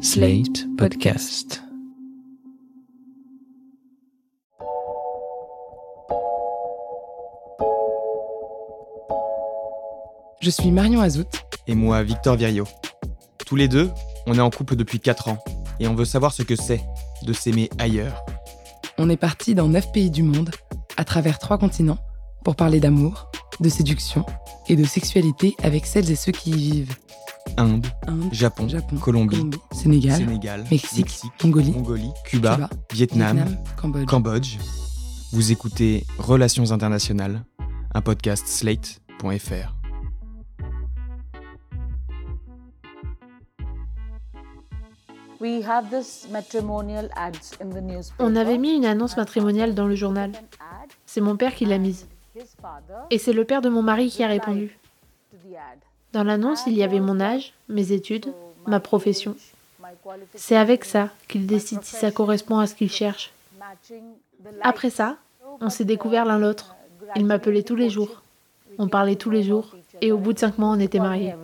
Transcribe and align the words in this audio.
Slate 0.00 0.64
Podcast. 0.76 1.60
Je 10.40 10.50
suis 10.50 10.70
Marion 10.70 11.00
Azout. 11.00 11.26
Et 11.66 11.74
moi, 11.74 12.04
Victor 12.04 12.36
Virio. 12.36 12.64
Tous 13.44 13.56
les 13.56 13.66
deux, 13.66 13.90
on 14.26 14.34
est 14.34 14.40
en 14.40 14.50
couple 14.50 14.76
depuis 14.76 15.00
4 15.00 15.30
ans 15.30 15.38
et 15.80 15.88
on 15.88 15.96
veut 15.96 16.04
savoir 16.04 16.32
ce 16.32 16.44
que 16.44 16.54
c'est 16.54 16.80
de 17.24 17.32
s'aimer 17.32 17.68
ailleurs. 17.78 18.24
On 18.98 19.10
est 19.10 19.16
parti 19.16 19.56
dans 19.56 19.66
9 19.66 19.90
pays 19.90 20.12
du 20.12 20.22
monde, 20.22 20.52
à 20.96 21.04
travers 21.04 21.40
3 21.40 21.58
continents, 21.58 21.98
pour 22.44 22.54
parler 22.54 22.78
d'amour, 22.78 23.32
de 23.58 23.68
séduction 23.68 24.24
et 24.68 24.76
de 24.76 24.84
sexualité 24.84 25.56
avec 25.60 25.86
celles 25.86 26.10
et 26.12 26.16
ceux 26.16 26.32
qui 26.32 26.50
y 26.50 26.70
vivent. 26.70 26.96
Inde, 27.56 27.86
Inde, 28.06 28.32
Japon, 28.32 28.68
Japon, 28.68 28.96
Colombie, 28.96 29.36
Colombie, 29.36 29.58
Sénégal, 29.72 30.18
Sénégal, 30.18 30.64
Mexique, 30.70 31.22
Mongolie, 31.42 31.72
Mongolie, 31.72 32.10
Cuba, 32.24 32.54
Cuba, 32.54 32.70
Vietnam, 32.92 33.36
Vietnam, 33.36 33.56
Cambodge. 33.76 34.06
Cambodge. 34.06 34.58
Vous 35.32 35.52
écoutez 35.52 36.04
Relations 36.18 36.70
internationales, 36.72 37.44
un 37.94 38.00
podcast 38.02 38.46
slate.fr. 38.46 39.74
We 45.40 45.62
have 45.64 45.90
this 45.90 46.26
matrimonial 46.30 47.08
ads 47.14 47.56
in 47.60 47.70
the 47.70 47.80
newspaper. 47.80 48.24
On 48.24 48.34
avait 48.34 48.58
mis 48.58 48.74
une 48.74 48.84
annonce 48.84 49.16
matrimoniale 49.16 49.74
dans 49.74 49.86
le 49.86 49.94
journal. 49.94 50.32
Ad, 50.32 50.90
C'est 51.06 51.20
mon 51.20 51.36
père 51.36 51.54
qui 51.54 51.64
l'a 51.64 51.78
mise. 51.78 52.08
Et 53.10 53.18
c'est 53.18 53.32
le 53.32 53.44
père 53.44 53.60
de 53.62 53.68
mon 53.68 53.82
mari 53.82 54.08
qui 54.10 54.22
a 54.24 54.28
répondu. 54.28 54.78
Dans 56.12 56.24
l'annonce, 56.24 56.62
il 56.66 56.74
y 56.74 56.82
avait 56.82 57.00
mon 57.00 57.20
âge, 57.20 57.52
mes 57.68 57.92
études, 57.92 58.32
ma 58.66 58.80
profession. 58.80 59.36
C'est 60.34 60.56
avec 60.56 60.84
ça 60.84 61.10
qu'il 61.28 61.46
décide 61.46 61.82
si 61.82 61.96
ça 61.96 62.10
correspond 62.10 62.58
à 62.58 62.66
ce 62.66 62.74
qu'il 62.74 62.90
cherche. 62.90 63.32
Après 64.62 64.90
ça, 64.90 65.16
on 65.60 65.70
s'est 65.70 65.84
découvert 65.84 66.24
l'un 66.24 66.38
l'autre. 66.38 66.76
Il 67.16 67.26
m'appelait 67.26 67.62
tous 67.62 67.76
les 67.76 67.90
jours. 67.90 68.22
On 68.78 68.88
parlait 68.88 69.16
tous 69.16 69.30
les 69.30 69.42
jours. 69.42 69.74
Et 70.00 70.12
au 70.12 70.18
bout 70.18 70.32
de 70.32 70.38
cinq 70.38 70.58
mois, 70.58 70.68
on 70.68 70.80
était 70.80 71.00
mariés. 71.00 71.34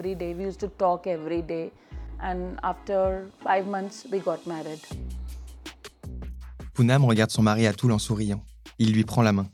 Poonam 6.72 7.04
regarde 7.04 7.30
son 7.30 7.42
mari 7.42 7.66
à 7.66 7.72
Toul 7.72 7.92
en 7.92 7.98
souriant. 7.98 8.42
Il 8.78 8.92
lui 8.92 9.04
prend 9.04 9.22
la 9.22 9.32
main. 9.32 9.46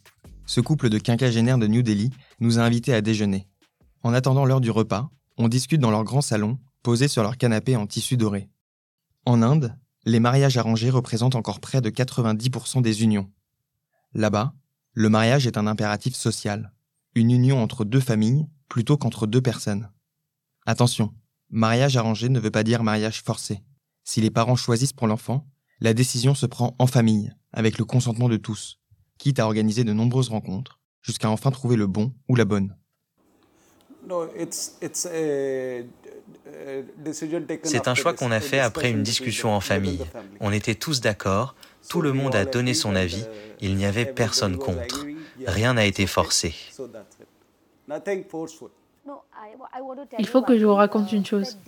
Ce 0.46 0.60
couple 0.60 0.88
de 0.88 0.98
quinquagénaires 0.98 1.58
de 1.58 1.66
New 1.66 1.82
Delhi 1.82 2.10
nous 2.40 2.58
a 2.58 2.62
invités 2.62 2.94
à 2.94 3.00
déjeuner. 3.00 3.46
En 4.02 4.14
attendant 4.14 4.44
l'heure 4.44 4.60
du 4.60 4.70
repas, 4.70 5.10
on 5.36 5.48
discute 5.48 5.80
dans 5.80 5.90
leur 5.90 6.04
grand 6.04 6.22
salon, 6.22 6.58
posé 6.82 7.08
sur 7.08 7.22
leur 7.22 7.36
canapé 7.36 7.76
en 7.76 7.86
tissu 7.86 8.16
doré. 8.16 8.48
En 9.26 9.42
Inde, 9.42 9.76
les 10.04 10.20
mariages 10.20 10.56
arrangés 10.56 10.90
représentent 10.90 11.34
encore 11.34 11.60
près 11.60 11.80
de 11.80 11.90
90% 11.90 12.80
des 12.80 13.02
unions. 13.02 13.30
Là-bas, 14.14 14.54
le 14.92 15.08
mariage 15.08 15.46
est 15.46 15.58
un 15.58 15.66
impératif 15.66 16.14
social, 16.14 16.72
une 17.14 17.30
union 17.30 17.62
entre 17.62 17.84
deux 17.84 18.00
familles 18.00 18.46
plutôt 18.68 18.96
qu'entre 18.96 19.26
deux 19.26 19.42
personnes. 19.42 19.90
Attention, 20.64 21.14
mariage 21.50 21.96
arrangé 21.96 22.28
ne 22.28 22.40
veut 22.40 22.50
pas 22.50 22.62
dire 22.62 22.82
mariage 22.82 23.22
forcé. 23.22 23.62
Si 24.04 24.20
les 24.20 24.30
parents 24.30 24.56
choisissent 24.56 24.92
pour 24.92 25.06
l'enfant, 25.06 25.46
la 25.80 25.94
décision 25.94 26.34
se 26.34 26.46
prend 26.46 26.74
en 26.78 26.86
famille, 26.86 27.32
avec 27.52 27.78
le 27.78 27.84
consentement 27.84 28.28
de 28.28 28.36
tous, 28.36 28.78
quitte 29.18 29.38
à 29.38 29.46
organiser 29.46 29.84
de 29.84 29.92
nombreuses 29.92 30.28
rencontres, 30.28 30.80
jusqu'à 31.02 31.30
enfin 31.30 31.50
trouver 31.50 31.76
le 31.76 31.86
bon 31.86 32.14
ou 32.28 32.36
la 32.36 32.44
bonne. 32.44 32.76
C'est 37.62 37.88
un 37.88 37.94
choix 37.94 38.14
qu'on 38.14 38.30
a 38.30 38.40
fait 38.40 38.60
après 38.60 38.90
une 38.90 39.02
discussion 39.02 39.54
en 39.54 39.60
famille. 39.60 40.04
On 40.40 40.52
était 40.52 40.74
tous 40.74 41.00
d'accord, 41.00 41.54
tout 41.88 42.00
le 42.00 42.12
monde 42.12 42.34
a 42.34 42.44
donné 42.44 42.74
son 42.74 42.94
avis, 42.96 43.24
il 43.60 43.76
n'y 43.76 43.86
avait 43.86 44.06
personne 44.06 44.58
contre. 44.58 45.06
Rien 45.46 45.74
n'a 45.74 45.84
été 45.86 46.06
forcé. 46.06 46.54
Il 50.18 50.26
faut 50.26 50.42
que 50.42 50.58
je 50.58 50.66
vous 50.66 50.74
raconte 50.74 51.12
une 51.12 51.24
chose. 51.24 51.58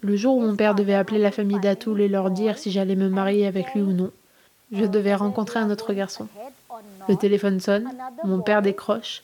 Le 0.00 0.16
jour 0.16 0.36
où 0.36 0.40
mon 0.40 0.56
père 0.56 0.74
devait 0.74 0.94
appeler 0.94 1.18
la 1.18 1.30
famille 1.30 1.60
d'Atoul 1.60 2.00
et 2.00 2.08
leur 2.08 2.30
dire 2.30 2.58
si 2.58 2.70
j'allais 2.70 2.96
me 2.96 3.08
marier 3.08 3.46
avec 3.46 3.74
lui 3.74 3.82
ou 3.82 3.92
non, 3.92 4.10
je 4.72 4.84
devais 4.84 5.14
rencontrer 5.14 5.60
un 5.60 5.70
autre 5.70 5.92
garçon. 5.92 6.28
Le 7.08 7.16
téléphone 7.16 7.60
sonne, 7.60 7.88
mon 8.24 8.40
père 8.40 8.62
décroche, 8.62 9.22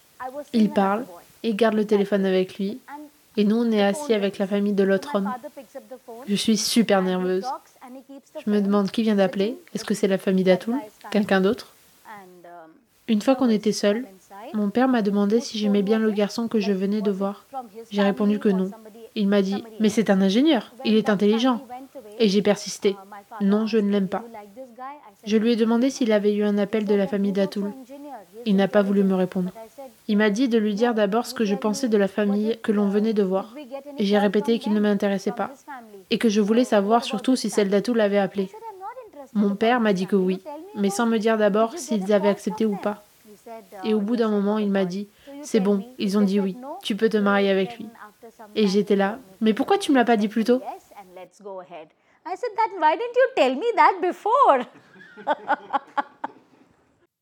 il 0.53 0.71
parle 0.71 1.05
et 1.43 1.55
garde 1.55 1.75
le 1.75 1.87
téléphone 1.87 2.25
avec 2.25 2.59
lui. 2.59 2.79
Et 3.37 3.45
nous, 3.45 3.57
on 3.57 3.71
est 3.71 3.83
assis 3.83 4.15
avec 4.15 4.39
la 4.39 4.47
famille 4.47 4.73
de 4.73 4.83
l'autre 4.83 5.15
homme. 5.15 5.33
Je 6.27 6.35
suis 6.35 6.57
super 6.57 7.03
nerveuse. 7.03 7.47
Je 8.45 8.51
me 8.51 8.61
demande 8.61 8.91
qui 8.91 9.03
vient 9.03 9.15
d'appeler. 9.15 9.57
Est-ce 9.75 9.85
que 9.85 9.95
c'est 9.95 10.09
la 10.09 10.19
famille 10.19 10.45
d'Atoul 10.45 10.77
Quelqu'un 11.11 11.41
d'autre? 11.41 11.73
Une 13.07 13.23
fois 13.23 13.37
qu'on 13.37 13.49
était 13.49 13.73
seuls, 13.73 14.05
mon 14.55 14.71
père 14.71 14.89
m'a 14.89 15.03
demandé 15.03 15.41
si 15.41 15.59
j'aimais 15.59 15.83
bien 15.83 15.99
le 15.99 16.11
garçon 16.11 16.49
que 16.49 16.61
je 16.61 16.73
venais 16.73 17.01
de 17.01 17.11
voir. 17.11 17.45
J'ai 17.91 18.03
répondu 18.03 18.39
que 18.39 18.49
non. 18.49 18.71
Il 19.15 19.29
m'a 19.29 19.43
dit 19.43 19.65
Mais 19.81 19.89
c'est 19.89 20.11
un 20.11 20.21
ingénieur, 20.21 20.75
il 20.85 20.97
est 20.97 21.09
intelligent. 21.09 21.65
Et 22.19 22.29
j'ai 22.29 22.43
persisté. 22.43 22.97
Non, 23.41 23.67
je 23.67 23.79
ne 23.79 23.91
l'aime 23.91 24.09
pas. 24.09 24.25
Je 25.25 25.37
lui 25.37 25.53
ai 25.53 25.57
demandé 25.57 25.91
s'il 25.91 26.13
avait 26.13 26.35
eu 26.35 26.45
un 26.45 26.59
appel 26.59 26.85
de 26.85 26.95
la 26.95 27.07
famille 27.07 27.33
d'Atoul. 27.33 27.73
Il 28.47 28.57
n'a 28.57 28.69
pas 28.69 28.83
voulu 28.83 29.03
me 29.05 29.15
répondre. 29.15 29.53
Il 30.11 30.17
m'a 30.17 30.31
dit 30.31 30.49
de 30.49 30.57
lui 30.59 30.75
dire 30.75 30.95
d'abord 30.95 31.27
ce 31.27 31.35
que 31.35 31.45
je 31.45 31.55
pensais 31.55 31.89
de 31.89 31.99
la 31.99 32.09
famille 32.09 32.59
que 32.63 32.73
l'on 32.73 32.89
venait 32.89 33.13
de 33.13 33.23
voir. 33.23 33.55
Et 33.99 34.05
j'ai 34.07 34.19
répété 34.19 34.59
qu'il 34.59 34.73
ne 34.73 34.81
m'intéressait 34.81 35.33
pas. 35.33 35.51
Et 36.11 36.17
que 36.17 36.31
je 36.31 36.41
voulais 36.41 36.65
savoir 36.65 37.05
surtout 37.05 37.37
si 37.37 37.51
celle 37.51 37.69
d'Atoul 37.69 38.01
avait 38.01 38.19
appelé. 38.19 38.51
Mon 39.35 39.55
père 39.55 39.81
m'a 39.81 39.93
dit 39.93 40.07
que 40.07 40.17
oui, 40.17 40.43
mais 40.75 40.89
sans 40.89 41.07
me 41.07 41.19
dire 41.19 41.37
d'abord 41.37 41.77
s'ils 41.77 42.11
avaient 42.13 42.29
accepté 42.29 42.65
ou 42.65 42.77
pas. 42.77 43.05
Et 43.85 43.93
au 43.93 44.01
bout 44.01 44.17
d'un 44.17 44.31
moment, 44.31 44.59
il 44.59 44.71
m'a 44.71 44.87
dit 44.87 45.09
C'est 45.43 45.61
bon, 45.61 45.85
ils 45.99 46.17
ont 46.17 46.23
dit 46.23 46.41
oui, 46.41 46.57
tu 46.83 46.97
peux 46.97 47.11
te 47.11 47.19
marier 47.19 47.51
avec 47.51 47.77
lui. 47.77 47.87
Et 48.55 48.67
j'étais 48.67 48.97
là 48.97 49.19
Mais 49.43 49.53
pourquoi 49.53 49.77
tu 49.77 49.93
me 49.93 49.97
l'as 49.97 50.07
pas 50.07 50.17
dit 50.17 50.29
plus 50.29 50.45
tôt? 50.45 50.63
I 52.27 52.37
said 52.37 52.51
that 52.57 52.79
why 52.79 52.95
didn't 52.95 53.17
you 53.17 53.29
tell 53.35 53.55
me 53.57 53.73
that 53.77 54.01
before? 54.07 54.65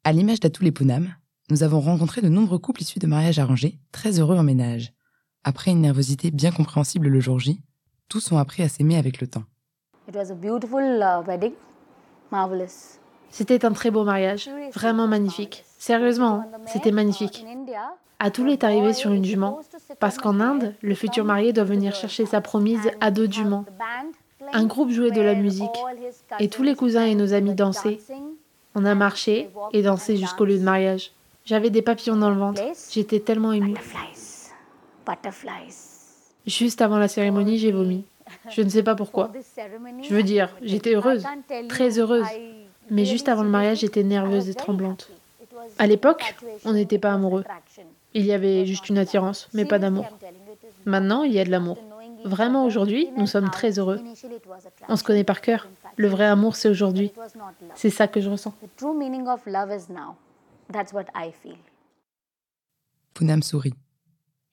À 0.04 0.12
l'image 0.12 0.38
d'Atoul 0.38 0.68
et 0.68 0.72
Poonam, 0.72 1.14
nous 1.48 1.62
avons 1.62 1.80
rencontré 1.80 2.20
de 2.20 2.28
nombreux 2.28 2.58
couples 2.58 2.82
issus 2.82 2.98
de 2.98 3.06
mariages 3.06 3.38
arrangés, 3.38 3.78
très 3.92 4.18
heureux 4.18 4.36
en 4.36 4.42
ménage. 4.42 4.92
Après 5.44 5.70
une 5.70 5.80
nervosité 5.80 6.30
bien 6.30 6.50
compréhensible 6.50 7.08
le 7.08 7.20
jour 7.20 7.38
J, 7.38 7.60
tous 8.08 8.32
ont 8.32 8.38
appris 8.38 8.62
à 8.62 8.68
s'aimer 8.68 8.96
avec 8.96 9.20
le 9.20 9.28
temps. 9.28 9.44
It 10.08 10.16
was 10.16 10.30
a 10.30 10.34
beautiful 10.34 11.04
wedding, 11.26 11.52
marvelous. 12.30 12.98
C'était 13.30 13.64
un 13.64 13.72
très 13.72 13.90
beau 13.90 14.04
mariage, 14.04 14.48
vraiment 14.74 15.06
magnifique. 15.06 15.64
Sérieusement, 15.78 16.40
hein, 16.40 16.58
c'était 16.66 16.92
magnifique. 16.92 17.44
Atoul 18.18 18.50
est 18.50 18.64
arrivé 18.64 18.92
sur 18.92 19.12
une 19.12 19.24
jument, 19.24 19.60
parce 20.00 20.16
qu'en 20.16 20.40
Inde, 20.40 20.74
le 20.80 20.94
futur 20.94 21.24
marié 21.24 21.52
doit 21.52 21.64
venir 21.64 21.94
chercher 21.94 22.24
sa 22.24 22.40
promise 22.40 22.90
à 23.00 23.10
dos 23.10 23.26
de 23.26 23.32
jument. 23.32 23.64
Un 24.52 24.64
groupe 24.64 24.90
jouait 24.90 25.10
de 25.10 25.20
la 25.20 25.34
musique, 25.34 25.68
et 26.38 26.48
tous 26.48 26.62
les 26.62 26.74
cousins 26.74 27.04
et 27.04 27.14
nos 27.14 27.34
amis 27.34 27.54
dansaient. 27.54 27.98
On 28.74 28.84
a 28.84 28.94
marché 28.94 29.50
et 29.72 29.82
dansé 29.82 30.16
jusqu'au 30.16 30.44
lieu 30.44 30.58
de 30.58 30.64
mariage. 30.64 31.12
J'avais 31.46 31.70
des 31.70 31.80
papillons 31.80 32.16
dans 32.16 32.30
le 32.30 32.36
ventre, 32.36 32.60
j'étais 32.90 33.20
tellement 33.20 33.52
émue. 33.52 33.74
Butterflies. 33.74 34.50
Butterflies. 35.06 35.74
Juste 36.44 36.82
avant 36.82 36.98
la 36.98 37.06
cérémonie, 37.06 37.58
j'ai 37.58 37.70
vomi. 37.70 38.04
Je 38.50 38.62
ne 38.62 38.68
sais 38.68 38.82
pas 38.82 38.96
pourquoi. 38.96 39.30
Je 40.02 40.12
veux 40.12 40.24
dire, 40.24 40.54
j'étais 40.60 40.96
heureuse, 40.96 41.24
très 41.68 42.00
heureuse. 42.00 42.26
Mais 42.90 43.04
juste 43.04 43.28
avant 43.28 43.44
le 43.44 43.48
mariage, 43.48 43.78
j'étais 43.78 44.02
nerveuse 44.02 44.48
et 44.48 44.54
tremblante. 44.54 45.08
À 45.78 45.86
l'époque, 45.86 46.34
on 46.64 46.72
n'était 46.72 46.98
pas 46.98 47.12
amoureux. 47.12 47.44
Il 48.14 48.26
y 48.26 48.32
avait 48.32 48.66
juste 48.66 48.88
une 48.88 48.98
attirance, 48.98 49.48
mais 49.54 49.64
pas 49.64 49.78
d'amour. 49.78 50.06
Maintenant, 50.84 51.22
il 51.22 51.32
y 51.32 51.38
a 51.38 51.44
de 51.44 51.50
l'amour. 51.50 51.78
Vraiment, 52.24 52.64
aujourd'hui, 52.64 53.08
nous 53.16 53.28
sommes 53.28 53.50
très 53.50 53.78
heureux. 53.78 54.00
On 54.88 54.96
se 54.96 55.04
connaît 55.04 55.22
par 55.22 55.40
cœur. 55.40 55.68
Le 55.96 56.08
vrai 56.08 56.24
amour, 56.24 56.56
c'est 56.56 56.68
aujourd'hui. 56.68 57.12
C'est 57.76 57.90
ça 57.90 58.08
que 58.08 58.20
je 58.20 58.30
ressens. 58.30 58.52
That's 60.72 60.92
what 60.92 61.06
I 61.14 61.32
feel. 61.42 61.58
Poonam 63.14 63.42
sourit. 63.42 63.74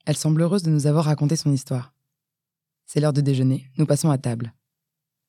Elle 0.06 0.18
semble 0.18 0.42
heureuse 0.42 0.64
de 0.64 0.70
nous 0.70 0.88
avoir 0.88 1.06
raconté 1.06 1.36
son 1.36 1.52
histoire. 1.52 1.94
C'est 2.86 3.00
l'heure 3.00 3.14
de 3.14 3.22
déjeuner, 3.22 3.70
nous 3.78 3.86
passons 3.86 4.10
à 4.10 4.18
table. 4.18 4.54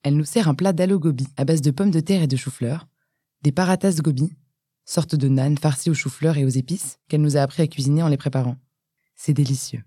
Elle 0.02 0.16
nous 0.16 0.24
sert 0.24 0.48
un 0.48 0.54
plat 0.54 0.72
d'alo 0.72 0.98
gobi 0.98 1.26
à 1.36 1.44
base 1.44 1.62
de 1.62 1.70
pommes 1.70 1.90
de 1.90 2.00
terre 2.00 2.22
et 2.22 2.26
de 2.26 2.36
chou-fleur, 2.36 2.86
des 3.42 3.52
paratas 3.52 4.00
gobi, 4.02 4.32
sorte 4.84 5.14
de 5.14 5.28
naan 5.28 5.56
farci 5.56 5.88
aux 5.88 5.94
chou-fleurs 5.94 6.36
et 6.36 6.44
aux 6.44 6.48
épices 6.48 6.98
qu'elle 7.08 7.22
nous 7.22 7.36
a 7.36 7.40
appris 7.40 7.62
à 7.62 7.66
cuisiner 7.66 8.02
en 8.02 8.08
les 8.08 8.16
préparant. 8.16 8.56
C'est 9.14 9.32
délicieux. 9.32 9.82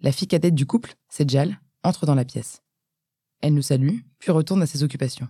La 0.00 0.12
fille 0.12 0.28
cadette 0.28 0.54
du 0.54 0.66
couple, 0.66 0.94
Sejal, 1.08 1.60
entre 1.84 2.06
dans 2.06 2.14
la 2.14 2.24
pièce. 2.24 2.62
Elle 3.40 3.54
nous 3.54 3.62
salue, 3.62 3.98
puis 4.18 4.32
retourne 4.32 4.62
à 4.62 4.66
ses 4.66 4.82
occupations. 4.82 5.28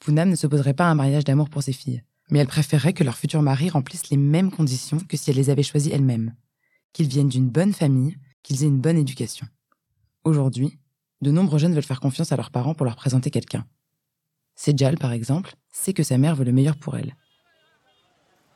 Poonam 0.00 0.28
ne 0.28 0.36
s'opposerait 0.36 0.74
pas 0.74 0.86
à 0.86 0.90
un 0.90 0.94
mariage 0.94 1.24
d'amour 1.24 1.48
pour 1.48 1.62
ses 1.62 1.72
filles, 1.72 2.02
mais 2.30 2.38
elle 2.40 2.46
préférerait 2.46 2.92
que 2.92 3.04
leur 3.04 3.16
futur 3.16 3.42
mari 3.42 3.68
remplisse 3.68 4.10
les 4.10 4.16
mêmes 4.16 4.50
conditions 4.50 4.98
que 4.98 5.16
si 5.16 5.30
elle 5.30 5.36
les 5.36 5.50
avait 5.50 5.62
choisis 5.62 5.92
elle-même. 5.92 6.34
Qu'ils 6.92 7.08
viennent 7.08 7.28
d'une 7.28 7.48
bonne 7.48 7.72
famille, 7.72 8.16
qu'ils 8.42 8.64
aient 8.64 8.68
une 8.68 8.80
bonne 8.80 8.98
éducation. 8.98 9.46
Aujourd'hui, 10.24 10.78
de 11.20 11.30
nombreux 11.30 11.58
jeunes 11.58 11.74
veulent 11.74 11.82
faire 11.82 12.00
confiance 12.00 12.32
à 12.32 12.36
leurs 12.36 12.50
parents 12.50 12.74
pour 12.74 12.84
leur 12.84 12.96
présenter 12.96 13.30
quelqu'un. 13.30 13.66
Sejal, 14.54 14.98
par 14.98 15.12
exemple, 15.12 15.54
sait 15.70 15.92
que 15.92 16.02
sa 16.02 16.18
mère 16.18 16.34
veut 16.34 16.44
le 16.44 16.52
meilleur 16.52 16.76
pour 16.76 16.96
elle. 16.96 17.14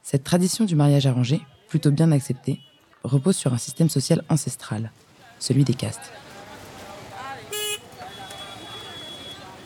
Cette 0.02 0.24
tradition 0.24 0.64
du 0.64 0.74
mariage 0.74 1.06
arrangé, 1.06 1.40
plutôt 1.68 1.90
bien 1.90 2.10
acceptée, 2.10 2.58
repose 3.04 3.36
sur 3.36 3.52
un 3.52 3.58
système 3.58 3.88
social 3.88 4.24
ancestral, 4.28 4.92
celui 5.38 5.64
des 5.64 5.74
castes. 5.74 6.12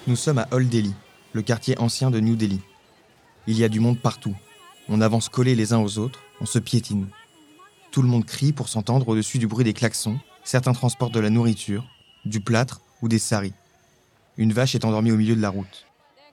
Nous 0.07 0.17
sommes 0.17 0.39
à 0.39 0.49
Old 0.51 0.69
Delhi, 0.69 0.95
le 1.33 1.43
quartier 1.43 1.79
ancien 1.79 2.11
de 2.11 2.21
New 2.21 2.37
Delhi. 2.37 2.61
Il 3.47 3.59
y 3.59 3.65
a 3.65 3.69
du 3.69 3.79
monde 3.79 3.99
partout. 3.99 4.35
On 4.89 5.03
avance 5.03 5.29
collés 5.29 5.55
les 5.55 5.75
uns 5.75 5.81
aux 5.81 5.99
autres, 5.99 6.21
on 6.41 6.47
se 6.47 6.59
piétine. 6.59 7.09
Tout 7.91 8.01
le 8.01 8.09
monde 8.09 8.25
crie 8.25 8.53
pour 8.53 8.69
s'entendre 8.69 9.09
au-dessus 9.09 9.39
du 9.39 9.47
bruit 9.47 9.65
des 9.65 9.75
klaxons. 9.75 10.19
Certains 10.45 10.73
transportent 10.73 11.15
de 11.15 11.21
la 11.21 11.31
nourriture, 11.31 11.87
du 12.25 12.41
plâtre 12.41 12.81
ou 13.03 13.09
des 13.09 13.19
saris. 13.19 13.53
Une 14.39 14.53
vache 14.53 14.75
est 14.75 14.85
endormie 14.85 15.13
au 15.13 15.17
milieu 15.17 15.37
de 15.37 15.43
la 15.43 15.51
route. 15.51 15.87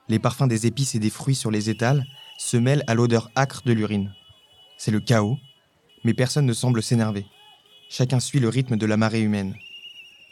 Les 0.08 0.20
parfums 0.20 0.48
des 0.48 0.68
épices 0.68 0.96
et 0.96 1.00
des 1.00 1.10
fruits 1.10 1.36
sur 1.36 1.52
les 1.52 1.70
étals 1.70 2.06
se 2.38 2.58
mêlent 2.58 2.84
à 2.88 2.96
l'odeur 2.96 3.30
âcre 3.36 3.62
de 3.66 3.74
l'urine. 3.74 4.14
C'est 4.78 4.92
le 4.92 5.02
chaos, 5.02 5.38
mais 6.04 6.14
personne 6.14 6.46
ne 6.46 6.54
semble 6.54 6.82
s'énerver. 6.82 7.26
Chacun 7.90 8.22
suit 8.22 8.40
le 8.40 8.50
rythme 8.50 8.78
de 8.78 8.86
la 8.86 8.98
marée 8.98 9.22
humaine. 9.22 9.54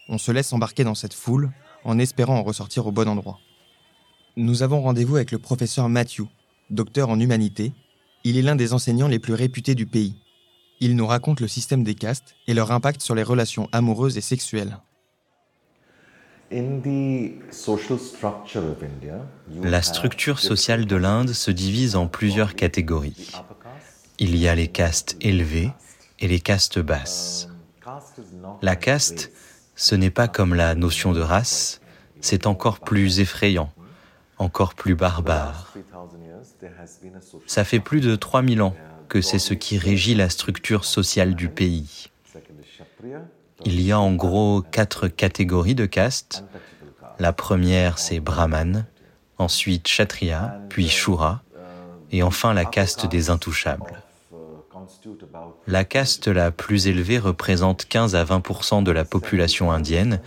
On 0.08 0.18
se 0.18 0.32
laisse 0.32 0.54
embarquer 0.54 0.86
dans 0.86 0.96
cette 0.96 1.14
foule 1.14 1.52
en 1.84 2.00
espérant 2.00 2.38
en 2.38 2.44
ressortir 2.44 2.88
au 2.88 2.92
bon 2.92 3.08
endroit. 3.08 3.40
Nous 4.38 4.64
avons 4.64 4.82
rendez-vous 4.82 5.18
avec 5.18 5.32
le 5.32 5.40
professeur 5.40 5.90
Matthew, 5.90 6.24
docteur 6.70 7.10
en 7.10 7.20
humanité. 7.20 7.74
Il 8.24 8.38
est 8.38 8.42
l'un 8.42 8.56
des 8.56 8.74
enseignants 8.74 9.08
les 9.08 9.20
plus 9.20 9.34
réputés 9.34 9.76
du 9.76 9.86
pays. 9.86 10.16
Il 10.80 10.96
nous 10.96 11.08
raconte 11.08 11.42
le 11.42 11.48
système 11.48 11.84
des 11.84 11.96
castes 11.96 12.36
et 12.48 12.54
leur 12.54 12.72
impact 12.72 13.02
sur 13.02 13.16
les 13.16 13.24
relations 13.24 13.68
amoureuses 13.72 14.18
et 14.18 14.22
sexuelles. 14.22 14.78
La 19.62 19.82
structure 19.82 20.40
sociale 20.40 20.86
de 20.86 20.96
l'Inde 20.96 21.34
se 21.34 21.52
divise 21.52 21.96
en 21.96 22.08
plusieurs 22.08 22.56
catégories. 22.56 23.32
Il 24.18 24.36
y 24.36 24.48
a 24.48 24.56
les 24.56 24.68
castes 24.68 25.16
élevées 25.22 25.72
et 26.20 26.28
les 26.28 26.40
castes 26.40 26.80
basses. 26.80 27.50
La 28.62 28.76
caste, 28.76 29.32
ce 29.76 29.96
n'est 29.96 30.10
pas 30.10 30.28
comme 30.28 30.56
la 30.56 30.76
notion 30.76 31.14
de 31.14 31.22
race, 31.22 31.82
c'est 32.20 32.48
encore 32.48 32.80
plus 32.80 33.20
effrayant, 33.20 33.72
encore 34.40 34.74
plus 34.74 34.96
barbare. 34.96 35.74
Ça 37.46 37.64
fait 37.64 37.80
plus 37.80 38.02
de 38.02 38.16
3000 38.16 38.62
ans 38.62 38.76
que 39.10 39.22
c'est 39.22 39.40
ce 39.40 39.54
qui 39.54 39.78
régit 39.78 40.16
la 40.16 40.30
structure 40.30 40.86
sociale 40.86 41.36
du 41.36 41.50
pays. 41.50 42.10
Il 43.66 43.82
y 43.82 43.92
a 43.92 44.00
en 44.00 44.14
gros 44.14 44.62
quatre 44.62 45.08
catégories 45.08 45.76
de 45.76 45.86
castes. 45.86 46.46
La 47.20 47.34
première, 47.34 48.00
c'est 48.00 48.20
Brahman, 48.20 48.86
ensuite 49.38 49.84
Kshatriya, 49.84 50.62
puis 50.70 50.88
Shura, 50.88 51.44
et 52.12 52.24
enfin 52.24 52.54
la 52.54 52.66
caste 52.66 53.06
des 53.06 53.30
intouchables. 53.30 54.02
La 55.68 55.84
caste 55.84 56.28
la 56.28 56.52
plus 56.52 56.88
élevée 56.88 57.20
représente 57.20 57.86
15 57.86 58.16
à 58.16 58.24
20% 58.24 58.84
de 58.84 58.92
la 58.92 59.06
population 59.06 59.72
indienne 59.72 60.22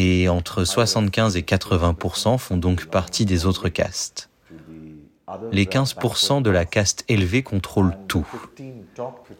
et 0.00 0.28
entre 0.28 0.64
75 0.64 1.36
et 1.36 1.42
80% 1.42 2.38
font 2.38 2.56
donc 2.56 2.86
partie 2.86 3.26
des 3.26 3.46
autres 3.46 3.68
castes. 3.68 4.30
Les 5.50 5.64
15% 5.64 6.40
de 6.40 6.50
la 6.50 6.64
caste 6.64 7.04
élevée 7.08 7.42
contrôlent 7.42 7.98
tout. 8.06 8.26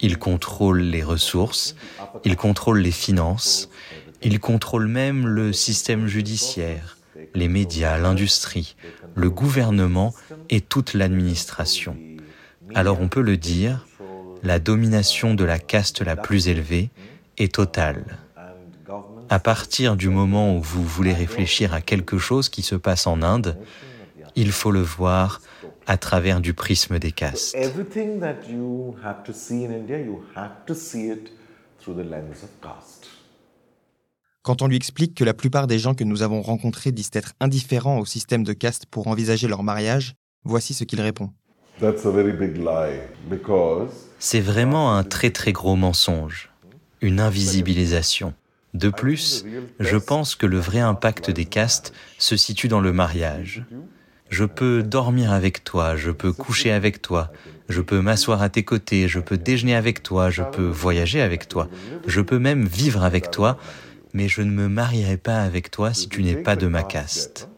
Ils 0.01 0.17
contrôlent 0.17 0.81
les 0.81 1.01
ressources, 1.01 1.77
ils 2.25 2.35
contrôlent 2.35 2.81
les 2.81 2.91
finances, 2.91 3.69
ils 4.21 4.41
contrôlent 4.41 4.89
même 4.89 5.25
le 5.27 5.53
système 5.53 6.07
judiciaire, 6.07 6.97
les 7.33 7.47
médias, 7.47 7.97
l'industrie, 7.97 8.75
le 9.15 9.29
gouvernement 9.29 10.13
et 10.49 10.59
toute 10.59 10.93
l'administration. 10.93 11.95
Alors 12.75 12.99
on 12.99 13.07
peut 13.07 13.21
le 13.21 13.37
dire, 13.37 13.87
la 14.43 14.59
domination 14.59 15.35
de 15.35 15.45
la 15.45 15.57
caste 15.57 16.01
la 16.01 16.17
plus 16.17 16.49
élevée 16.49 16.89
est 17.37 17.55
totale. 17.55 18.17
À 19.31 19.39
partir 19.39 19.95
du 19.95 20.09
moment 20.09 20.57
où 20.57 20.61
vous 20.61 20.83
voulez 20.83 21.13
réfléchir 21.13 21.73
à 21.73 21.81
quelque 21.81 22.17
chose 22.17 22.49
qui 22.49 22.63
se 22.63 22.75
passe 22.75 23.05
en 23.05 23.21
Inde, 23.21 23.57
il 24.35 24.51
faut 24.51 24.71
le 24.71 24.81
voir 24.81 25.41
à 25.85 25.97
travers 25.97 26.41
du 26.41 26.53
prisme 26.53 26.97
des 26.97 27.11
castes. 27.11 27.55
Quand 34.41 34.61
on 34.61 34.67
lui 34.67 34.75
explique 34.75 35.15
que 35.15 35.23
la 35.23 35.33
plupart 35.33 35.67
des 35.67 35.77
gens 35.77 35.93
que 35.93 36.03
nous 36.03 36.23
avons 36.23 36.41
rencontrés 36.41 36.91
disent 36.91 37.11
être 37.13 37.33
indifférents 37.39 37.99
au 37.99 38.05
système 38.05 38.43
de 38.43 38.53
caste 38.53 38.87
pour 38.87 39.07
envisager 39.07 39.47
leur 39.47 39.61
mariage, 39.61 40.15
voici 40.43 40.73
ce 40.73 40.83
qu'il 40.85 41.01
répond. 41.01 41.29
C'est 44.19 44.41
vraiment 44.41 44.95
un 44.95 45.03
très 45.03 45.29
très 45.29 45.51
gros 45.51 45.75
mensonge, 45.75 46.51
une 47.01 47.19
invisibilisation. 47.19 48.33
De 48.73 48.89
plus, 48.89 49.45
je 49.79 49.97
pense 49.97 50.35
que 50.35 50.45
le 50.45 50.59
vrai 50.59 50.79
impact 50.79 51.31
des 51.31 51.45
castes 51.45 51.93
se 52.17 52.37
situe 52.37 52.67
dans 52.67 52.81
le 52.81 52.93
mariage. 52.93 53.63
Je 54.29 54.45
peux 54.45 54.83
dormir 54.83 55.31
avec 55.31 55.63
toi, 55.63 55.95
je 55.95 56.11
peux 56.11 56.31
coucher 56.31 56.71
avec 56.71 57.01
toi, 57.01 57.31
je 57.67 57.81
peux 57.81 57.99
m'asseoir 57.99 58.43
à 58.43 58.49
tes 58.49 58.63
côtés, 58.63 59.07
je 59.07 59.19
peux 59.19 59.37
déjeuner 59.37 59.75
avec 59.75 60.03
toi, 60.03 60.29
je 60.29 60.43
peux 60.43 60.67
voyager 60.67 61.21
avec 61.21 61.47
toi, 61.47 61.67
je 62.05 62.21
peux 62.21 62.37
même 62.37 62.65
vivre 62.67 63.03
avec 63.03 63.31
toi, 63.31 63.57
mais 64.13 64.27
je 64.27 64.41
ne 64.41 64.51
me 64.51 64.67
marierai 64.67 65.17
pas 65.17 65.41
avec 65.41 65.71
toi 65.71 65.93
si 65.93 66.09
tu 66.09 66.21
n'es 66.21 66.35
pas 66.35 66.55
de 66.55 66.67
ma 66.67 66.83
caste. 66.83 67.49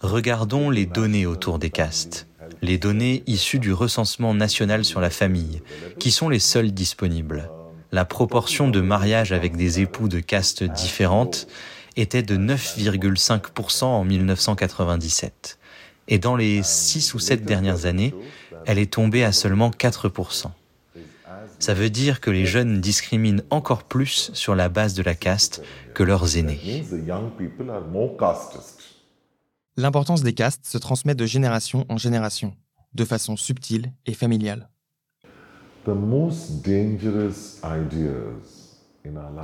Regardons 0.00 0.68
les 0.68 0.86
données 0.86 1.26
autour 1.26 1.60
des 1.60 1.70
castes 1.70 2.26
les 2.62 2.78
données 2.78 3.22
issues 3.26 3.58
du 3.58 3.72
recensement 3.72 4.34
national 4.34 4.84
sur 4.84 5.00
la 5.00 5.10
famille, 5.10 5.62
qui 5.98 6.10
sont 6.10 6.28
les 6.28 6.38
seules 6.38 6.72
disponibles. 6.72 7.50
La 7.92 8.04
proportion 8.04 8.68
de 8.68 8.80
mariages 8.80 9.32
avec 9.32 9.56
des 9.56 9.80
époux 9.80 10.08
de 10.08 10.20
castes 10.20 10.64
différentes 10.64 11.46
était 11.96 12.22
de 12.22 12.36
9,5% 12.36 13.84
en 13.84 14.04
1997. 14.04 15.58
Et 16.08 16.18
dans 16.18 16.36
les 16.36 16.62
6 16.62 17.14
ou 17.14 17.18
7 17.18 17.44
dernières 17.44 17.86
années, 17.86 18.14
elle 18.66 18.78
est 18.78 18.92
tombée 18.92 19.24
à 19.24 19.32
seulement 19.32 19.70
4%. 19.70 20.50
Ça 21.58 21.74
veut 21.74 21.90
dire 21.90 22.20
que 22.20 22.30
les 22.30 22.44
jeunes 22.44 22.80
discriminent 22.80 23.42
encore 23.50 23.84
plus 23.84 24.30
sur 24.34 24.54
la 24.54 24.68
base 24.68 24.94
de 24.94 25.02
la 25.02 25.14
caste 25.14 25.62
que 25.94 26.02
leurs 26.02 26.36
aînés. 26.36 26.84
L'importance 29.76 30.22
des 30.22 30.32
castes 30.32 30.66
se 30.66 30.78
transmet 30.78 31.14
de 31.14 31.26
génération 31.26 31.86
en 31.88 31.96
génération, 31.96 32.54
de 32.94 33.04
façon 33.04 33.36
subtile 33.36 33.92
et 34.06 34.14
familiale. 34.14 34.68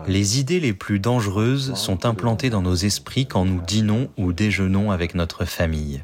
Les 0.08 0.40
idées 0.40 0.60
les 0.60 0.72
plus 0.72 0.98
dangereuses 0.98 1.74
sont 1.74 2.04
implantées 2.04 2.50
dans 2.50 2.62
nos 2.62 2.74
esprits 2.74 3.26
quand 3.26 3.44
nous 3.44 3.60
dînons 3.60 4.08
ou 4.16 4.32
déjeunons 4.32 4.90
avec 4.90 5.14
notre 5.14 5.44
famille. 5.44 6.02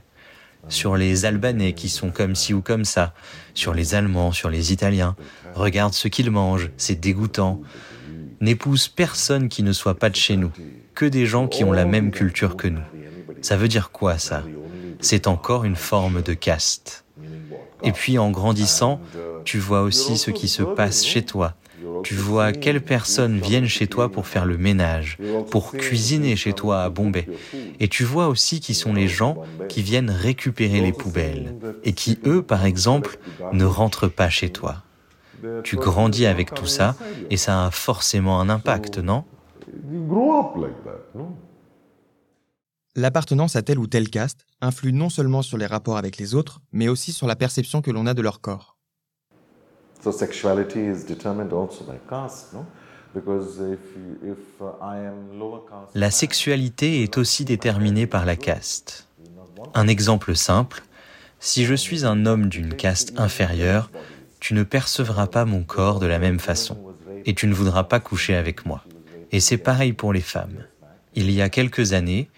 Sur 0.68 0.97
les 0.97 1.25
Albanais 1.25 1.73
qui 1.73 1.88
sont 1.88 2.11
comme 2.11 2.35
ci 2.35 2.54
ou 2.54 2.61
comme 2.61 2.85
ça, 2.85 3.14
sur 3.54 3.75
les 3.75 3.95
Allemands, 3.95 4.33
sur 4.33 4.50
les 4.50 4.73
Italiens. 4.73 5.16
Regarde 5.54 5.95
ce 5.95 6.09
qu'ils 6.09 6.30
mangent, 6.30 6.71
c'est 6.76 7.00
dégoûtant. 7.00 7.61
N'épouse 8.40 8.88
personne 8.88 9.49
qui 9.49 9.62
ne 9.62 9.73
soit 9.73 9.99
pas 9.99 10.11
de 10.11 10.16
chez 10.16 10.37
nous, 10.37 10.52
que 10.95 11.07
des 11.07 11.26
gens 11.26 11.49
qui 11.49 11.64
ont 11.64 11.73
la 11.73 11.85
même 11.85 12.11
culture 12.11 12.57
que 12.57 12.68
nous. 12.68 12.83
Ça 13.40 13.57
veut 13.57 13.68
dire 13.68 13.90
quoi 13.90 14.18
ça? 14.18 14.45
C'est 15.00 15.26
encore 15.26 15.64
une 15.64 15.76
forme 15.76 16.23
de 16.23 16.35
caste. 16.35 17.04
Et 17.83 17.93
puis 17.93 18.19
en 18.19 18.31
grandissant, 18.31 19.01
tu 19.45 19.59
vois 19.59 19.83
aussi 19.83 20.19
ce 20.19 20.31
qui 20.31 20.49
se 20.49 20.63
passe 20.63 21.05
chez 21.05 21.25
toi. 21.25 21.57
Tu 22.03 22.15
vois 22.15 22.53
quelles 22.53 22.85
personnes 22.85 23.39
viennent 23.41 23.67
chez 23.69 23.89
toi 23.89 24.11
pour 24.11 24.27
faire 24.27 24.45
le 24.47 24.59
ménage, 24.59 25.19
pour 25.51 25.77
cuisiner 25.77 26.37
chez 26.37 26.55
toi 26.55 26.83
à 26.85 26.91
Bombay. 26.91 27.31
Et 27.81 27.89
tu 27.89 28.05
vois 28.05 28.29
aussi 28.29 28.61
qui 28.61 28.75
sont 28.75 28.93
les 28.95 29.09
gens 29.09 29.39
qui 29.69 29.83
viennent 29.83 30.11
récupérer 30.11 30.81
les 30.81 30.93
poubelles 30.93 31.57
et 31.83 31.93
qui, 31.95 32.21
eux, 32.27 32.43
par 32.43 32.65
exemple, 32.65 33.19
ne 33.51 33.65
rentrent 33.65 34.09
pas 34.09 34.31
chez 34.31 34.51
toi. 34.51 34.85
Tu 35.63 35.77
grandis 35.79 36.27
avec 36.27 36.55
tout 36.55 36.67
ça 36.67 36.97
et 37.31 37.37
ça 37.37 37.67
a 37.67 37.71
forcément 37.71 38.41
un 38.41 38.49
impact, 38.49 38.99
non? 38.99 39.25
L'appartenance 42.99 43.55
à 43.55 43.62
telle 43.62 43.78
ou 43.78 43.87
telle 43.87 44.11
caste 44.11 44.45
influe 44.61 44.93
non 44.93 45.09
seulement 45.09 45.40
sur 45.40 45.57
les 45.57 45.67
rapports 45.67 45.99
avec 45.99 46.17
les 46.17 46.35
autres, 46.35 46.61
mais 46.73 46.88
aussi 46.88 47.12
sur 47.12 47.28
la 47.28 47.37
perception 47.37 47.81
que 47.81 47.93
l'on 47.93 48.07
a 48.07 48.12
de 48.12 48.23
leur 48.23 48.40
corps. 48.40 48.76
La 55.95 56.11
sexualité 56.11 57.02
est 57.05 57.19
aussi 57.19 57.45
déterminée 57.45 58.09
par 58.09 58.26
la 58.26 58.35
caste. 58.35 59.07
Un 59.75 59.87
exemple 59.87 60.35
simple, 60.35 60.83
si 61.38 61.67
je 61.67 61.75
suis 61.75 62.05
un 62.05 62.26
homme 62.26 62.49
d'une 62.49 62.75
caste 62.75 63.12
inférieure, 63.17 63.93
tu 64.40 64.55
ne 64.55 64.64
percevras 64.64 65.28
pas 65.28 65.45
mon 65.45 65.62
corps 65.62 66.00
de 66.00 66.07
la 66.07 66.19
même 66.19 66.40
façon 66.40 66.76
et 67.25 67.37
tu 67.37 67.47
ne 67.47 67.55
voudras 67.55 67.85
pas 67.85 68.00
coucher 68.00 68.35
avec 68.35 68.67
moi. 68.67 68.83
Et 69.31 69.38
c'est 69.38 69.57
pareil 69.57 69.93
pour 69.93 70.12
les 70.12 70.21
femmes. 70.21 70.64
Il 71.14 71.31
y 71.31 71.43
a 71.43 71.49
quelques 71.49 71.93
années, 71.93 72.28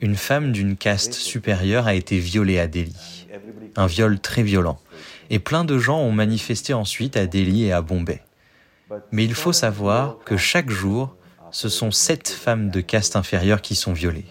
une 0.00 0.16
femme 0.16 0.52
d'une 0.52 0.76
caste 0.76 1.14
supérieure 1.14 1.86
a 1.86 1.94
été 1.94 2.18
violée 2.18 2.58
à 2.58 2.66
Delhi. 2.66 3.26
Un 3.76 3.86
viol 3.86 4.20
très 4.20 4.42
violent. 4.42 4.78
Et 5.30 5.38
plein 5.38 5.64
de 5.64 5.78
gens 5.78 6.00
ont 6.00 6.12
manifesté 6.12 6.74
ensuite 6.74 7.16
à 7.16 7.26
Delhi 7.26 7.64
et 7.64 7.72
à 7.72 7.82
Bombay. 7.82 8.22
Mais 9.10 9.24
il 9.24 9.34
faut 9.34 9.52
savoir 9.52 10.18
que 10.24 10.36
chaque 10.36 10.70
jour, 10.70 11.16
ce 11.50 11.68
sont 11.68 11.90
sept 11.90 12.28
femmes 12.28 12.70
de 12.70 12.80
caste 12.80 13.16
inférieure 13.16 13.60
qui 13.60 13.74
sont 13.74 13.92
violées, 13.92 14.26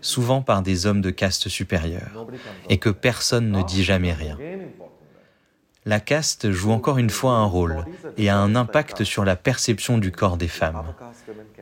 souvent 0.00 0.42
par 0.42 0.62
des 0.62 0.86
hommes 0.86 1.00
de 1.00 1.10
caste 1.10 1.48
supérieure, 1.48 2.26
et 2.68 2.78
que 2.78 2.90
personne 2.90 3.50
ne 3.50 3.62
dit 3.62 3.84
jamais 3.84 4.12
rien. 4.12 4.36
La 5.86 5.98
caste 5.98 6.50
joue 6.50 6.72
encore 6.72 6.98
une 6.98 7.08
fois 7.08 7.32
un 7.32 7.44
rôle 7.44 7.84
et 8.18 8.28
a 8.28 8.36
un 8.36 8.54
impact 8.54 9.04
sur 9.04 9.24
la 9.24 9.34
perception 9.34 9.96
du 9.96 10.12
corps 10.12 10.36
des 10.36 10.48
femmes. 10.48 10.84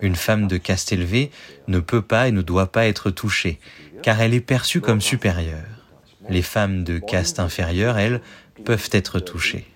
Une 0.02 0.16
femme 0.16 0.48
de 0.48 0.56
caste 0.56 0.92
élevée 0.92 1.30
ne 1.68 1.78
peut 1.78 2.02
pas 2.02 2.26
et 2.26 2.32
ne 2.32 2.42
doit 2.42 2.72
pas 2.72 2.87
être 2.87 3.10
touchée, 3.10 3.60
car 4.02 4.20
elle 4.20 4.34
est 4.34 4.40
perçue 4.40 4.80
comme 4.80 5.00
supérieure. 5.00 5.64
Les 6.28 6.42
femmes 6.42 6.82
de 6.82 6.98
caste 6.98 7.38
inférieure, 7.38 7.96
elles, 7.96 8.20
peuvent 8.64 8.88
être 8.90 9.20
touchées. 9.20 9.68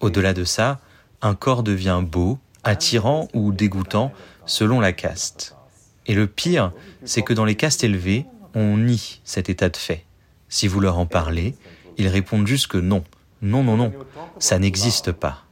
Au-delà 0.00 0.34
de 0.34 0.44
ça, 0.44 0.78
un 1.22 1.34
corps 1.34 1.62
devient 1.62 2.02
beau, 2.04 2.38
attirant 2.62 3.28
ou 3.32 3.52
dégoûtant 3.52 4.12
selon 4.44 4.80
la 4.80 4.92
caste. 4.92 5.56
Et 6.06 6.14
le 6.14 6.26
pire, 6.26 6.72
c'est 7.04 7.22
que 7.22 7.32
dans 7.32 7.46
les 7.46 7.54
castes 7.54 7.84
élevées, 7.84 8.26
on 8.54 8.76
nie 8.76 9.20
cet 9.24 9.48
état 9.48 9.70
de 9.70 9.76
fait. 9.76 10.04
Si 10.48 10.68
vous 10.68 10.80
leur 10.80 10.98
en 10.98 11.06
parlez, 11.06 11.54
ils 11.98 12.08
répondent 12.08 12.46
juste 12.46 12.68
que 12.68 12.78
non, 12.78 13.04
non, 13.42 13.62
non, 13.62 13.76
non, 13.76 13.92
ça 14.38 14.58
n'existe 14.58 15.12
pas. 15.12 15.44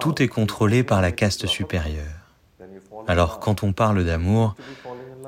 Tout 0.00 0.22
est 0.22 0.28
contrôlé 0.28 0.84
par 0.84 1.00
la 1.00 1.12
caste 1.12 1.46
supérieure. 1.46 2.04
Alors 3.06 3.40
quand 3.40 3.62
on 3.62 3.72
parle 3.72 4.04
d'amour, 4.04 4.54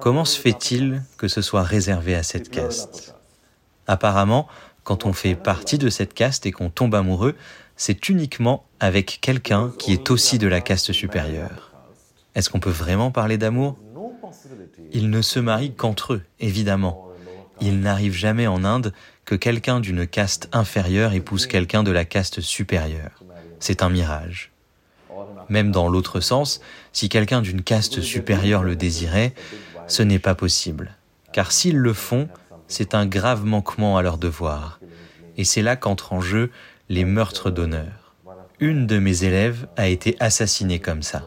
comment 0.00 0.24
se 0.24 0.38
fait-il 0.38 1.02
que 1.16 1.28
ce 1.28 1.42
soit 1.42 1.62
réservé 1.62 2.14
à 2.14 2.22
cette 2.22 2.50
caste? 2.50 3.14
Apparemment, 3.86 4.48
quand 4.84 5.04
on 5.04 5.12
fait 5.12 5.34
partie 5.34 5.78
de 5.78 5.90
cette 5.90 6.14
caste 6.14 6.46
et 6.46 6.52
qu'on 6.52 6.70
tombe 6.70 6.94
amoureux, 6.94 7.34
c'est 7.76 8.08
uniquement 8.08 8.64
avec 8.80 9.18
quelqu'un 9.20 9.72
qui 9.78 9.92
est 9.92 10.10
aussi 10.10 10.38
de 10.38 10.46
la 10.46 10.60
caste 10.60 10.92
supérieure. 10.92 11.72
Est-ce 12.34 12.50
qu'on 12.50 12.60
peut 12.60 12.70
vraiment 12.70 13.10
parler 13.10 13.38
d'amour? 13.38 13.76
Ils 14.92 15.10
ne 15.10 15.22
se 15.22 15.38
marient 15.38 15.74
qu'entre 15.74 16.14
eux, 16.14 16.22
évidemment. 16.40 17.08
Il 17.60 17.80
n'arrive 17.80 18.12
jamais 18.12 18.46
en 18.46 18.64
Inde 18.64 18.92
que 19.26 19.34
quelqu'un 19.34 19.80
d'une 19.80 20.06
caste 20.06 20.48
inférieure 20.52 21.12
épouse 21.12 21.46
quelqu'un 21.46 21.82
de 21.82 21.90
la 21.90 22.04
caste 22.04 22.40
supérieure. 22.40 23.24
C'est 23.58 23.82
un 23.82 23.90
mirage. 23.90 24.52
Même 25.48 25.72
dans 25.72 25.88
l'autre 25.88 26.20
sens, 26.20 26.60
si 26.92 27.08
quelqu'un 27.08 27.42
d'une 27.42 27.62
caste 27.62 28.00
supérieure 28.00 28.62
le 28.62 28.76
désirait, 28.76 29.34
ce 29.88 30.02
n'est 30.02 30.20
pas 30.20 30.36
possible. 30.36 30.96
Car 31.32 31.50
s'ils 31.50 31.76
le 31.76 31.92
font, 31.92 32.28
c'est 32.68 32.94
un 32.94 33.04
grave 33.04 33.44
manquement 33.44 33.98
à 33.98 34.02
leur 34.02 34.16
devoir. 34.16 34.80
Et 35.36 35.44
c'est 35.44 35.62
là 35.62 35.74
qu'entrent 35.76 36.12
en 36.12 36.20
jeu 36.20 36.50
les 36.88 37.04
meurtres 37.04 37.50
d'honneur. 37.50 38.14
Une 38.60 38.86
de 38.86 38.98
mes 38.98 39.24
élèves 39.24 39.66
a 39.76 39.88
été 39.88 40.16
assassinée 40.20 40.78
comme 40.78 41.02
ça, 41.02 41.26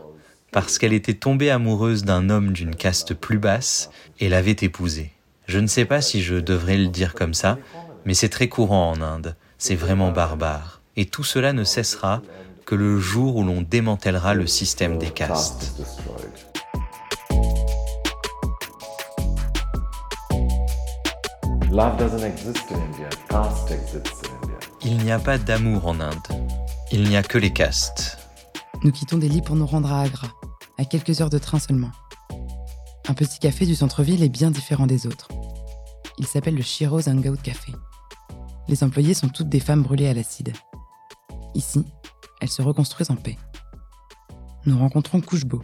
parce 0.52 0.78
qu'elle 0.78 0.94
était 0.94 1.14
tombée 1.14 1.52
amoureuse 1.52 2.06
d'un 2.06 2.30
homme 2.30 2.54
d'une 2.54 2.76
caste 2.76 3.14
plus 3.14 3.40
basse 3.40 3.92
et 4.20 4.30
l'avait 4.30 4.56
épousé. 4.62 5.12
Je 5.48 5.60
ne 5.60 5.68
sais 5.68 5.86
pas 5.86 6.02
si 6.02 6.22
je 6.22 6.36
devrais 6.36 6.78
le 6.78 6.88
dire 6.88 7.14
comme 7.14 7.34
ça, 7.34 7.58
mais 8.06 8.14
c'est 8.14 8.30
très 8.30 8.48
courant 8.48 8.92
en 8.92 9.02
Inde, 9.02 9.36
c'est 9.58 9.76
vraiment 9.76 10.12
barbare. 10.12 10.82
Et 10.96 11.06
tout 11.06 11.24
cela 11.24 11.54
ne 11.54 11.64
cessera 11.64 12.22
que 12.66 12.76
le 12.76 13.00
jour 13.00 13.36
où 13.36 13.44
l'on 13.44 13.62
démantèlera 13.62 14.34
le 14.34 14.48
système 14.48 14.98
des 14.98 15.10
castes. 15.10 15.74
Il 24.84 24.98
n'y 24.98 25.12
a 25.12 25.20
pas 25.20 25.38
d'amour 25.38 25.88
en 25.88 26.00
Inde. 26.00 26.16
Il 26.92 27.04
n'y 27.04 27.16
a 27.16 27.24
que 27.24 27.38
les 27.38 27.52
castes. 27.52 28.18
Nous 28.84 28.92
quittons 28.92 29.18
Delhi 29.18 29.42
pour 29.42 29.56
nous 29.56 29.66
rendre 29.66 29.92
à 29.92 30.02
Agra, 30.02 30.28
à 30.78 30.86
quelques 30.86 31.22
heures 31.22 31.30
de 31.30 31.38
train 31.38 31.60
seulement. 31.60 31.92
Un 33.08 33.14
petit 33.14 33.40
café 33.40 33.66
du 33.66 33.76
centre-ville 33.76 34.24
est 34.24 34.30
bien 34.30 34.52
différent 34.52 34.88
des 34.88 35.08
autres. 35.08 35.30
Il 36.18 36.28
s'appelle 36.28 36.56
le 36.56 36.62
Shiro 36.62 37.02
Zangout 37.02 37.42
Café. 37.42 37.72
Les 38.70 38.84
employés 38.84 39.16
sont 39.16 39.30
toutes 39.30 39.50
des 39.50 39.60
femmes 39.60 39.82
brûlées 39.82 40.08
à 40.08 40.14
l'acide. 40.14 40.54
Ici, 41.56 41.84
elles 42.40 42.50
se 42.50 42.62
reconstruisent 42.62 43.10
en 43.10 43.16
paix. 43.16 43.36
Nous 44.68 44.78
rencontrons 44.78 45.22
Kouchbo. 45.22 45.64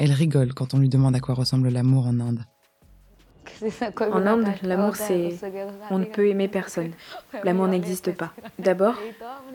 Elle 0.00 0.10
rigole 0.10 0.52
quand 0.52 0.74
on 0.74 0.78
lui 0.78 0.88
demande 0.88 1.14
à 1.14 1.20
quoi 1.20 1.36
ressemble 1.36 1.68
l'amour 1.68 2.08
en 2.08 2.18
Inde. 2.18 2.40
En 4.00 4.26
Inde, 4.26 4.48
l'amour, 4.64 4.96
c'est 4.96 5.36
on 5.90 6.00
ne 6.00 6.06
peut 6.06 6.26
aimer 6.26 6.48
personne. 6.48 6.90
L'amour 7.44 7.68
n'existe 7.68 8.12
pas. 8.16 8.32
D'abord, 8.58 8.96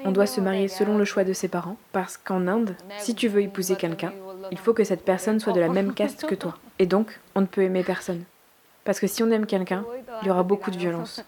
on 0.06 0.14
doit 0.14 0.26
se 0.26 0.40
marier 0.40 0.70
selon 0.70 0.98
le 0.98 1.04
choix 1.04 1.26
de 1.26 1.34
ses 1.34 1.50
parents, 1.50 1.76
parce 1.92 2.16
qu'en 2.16 2.48
Inde, 2.48 2.78
si 2.98 3.14
tu 3.14 3.28
veux 3.28 3.42
épouser 3.42 3.76
quelqu'un, 3.76 4.14
il 4.52 4.58
faut 4.58 4.74
que 4.74 4.86
cette 4.86 5.04
personne 5.04 5.42
soit 5.42 5.52
de 5.52 5.60
la 5.60 5.68
même 5.68 5.94
caste 5.94 6.26
que 6.26 6.36
toi. 6.36 6.58
Et 6.80 6.86
donc, 6.86 7.20
on 7.36 7.42
ne 7.42 7.46
peut 7.46 7.64
aimer 7.64 7.84
personne. 7.84 8.24
Parce 8.86 9.02
que 9.02 9.08
si 9.08 9.22
on 9.22 9.32
aime 9.32 9.48
quelqu'un, 9.48 9.84
il 10.22 10.30
y 10.30 10.32
aura 10.32 10.44
beaucoup 10.44 10.72
de 10.72 10.78
violence. 10.78 11.26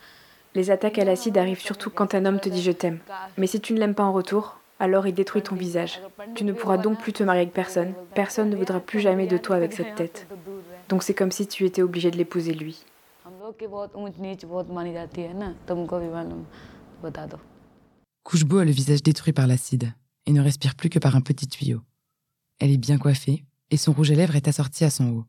Les 0.54 0.70
attaques 0.70 1.00
à 1.00 1.06
l'acide 1.06 1.38
arrivent 1.38 1.62
surtout 1.62 1.90
quand 1.90 2.14
un 2.14 2.26
homme 2.26 2.40
te 2.40 2.50
dit 2.50 2.62
je 2.62 2.72
t'aime. 2.72 3.00
Mais 3.38 3.48
si 3.48 3.62
tu 3.62 3.74
ne 3.74 3.80
l'aimes 3.80 3.96
pas 3.96 4.04
en 4.04 4.12
retour, 4.12 4.60
alors 4.80 5.08
il 5.08 5.14
détruit 5.14 5.42
ton 5.42 5.56
visage. 5.56 6.02
Tu 6.36 6.44
ne 6.44 6.52
pourras 6.52 6.78
donc 6.78 7.00
plus 7.00 7.14
te 7.14 7.24
marier 7.24 7.44
avec 7.44 7.54
personne. 7.54 7.94
Personne 8.16 8.50
ne 8.50 8.56
voudra 8.56 8.80
plus 8.80 9.00
jamais 9.00 9.28
de 9.28 9.38
toi 9.38 9.56
avec 9.56 9.74
cette 9.74 9.96
tête. 9.96 10.28
Donc 10.90 11.04
c'est 11.04 11.14
comme 11.14 11.32
si 11.32 11.48
tu 11.48 11.66
étais 11.66 11.82
obligé 11.82 12.12
de 12.12 12.18
l'épouser 12.18 12.54
lui. 12.54 12.84
Kouchbo 18.24 18.58
a 18.58 18.66
le 18.66 18.72
visage 18.72 19.04
détruit 19.04 19.34
par 19.34 19.48
l'acide 19.48 19.94
et 20.26 20.34
ne 20.34 20.42
respire 20.42 20.76
plus 20.76 20.90
que 20.90 21.00
par 21.00 21.16
un 21.16 21.22
petit 21.22 21.48
tuyau. 21.48 21.82
Elle 22.60 22.72
est 22.72 22.78
bien 22.78 22.98
coiffée 22.98 23.46
et 23.70 23.78
son 23.78 23.94
rouge 23.94 24.12
à 24.12 24.16
lèvres 24.16 24.36
est 24.36 24.48
assorti 24.48 24.84
à 24.84 24.90
son 24.90 25.10
haut. 25.10 25.26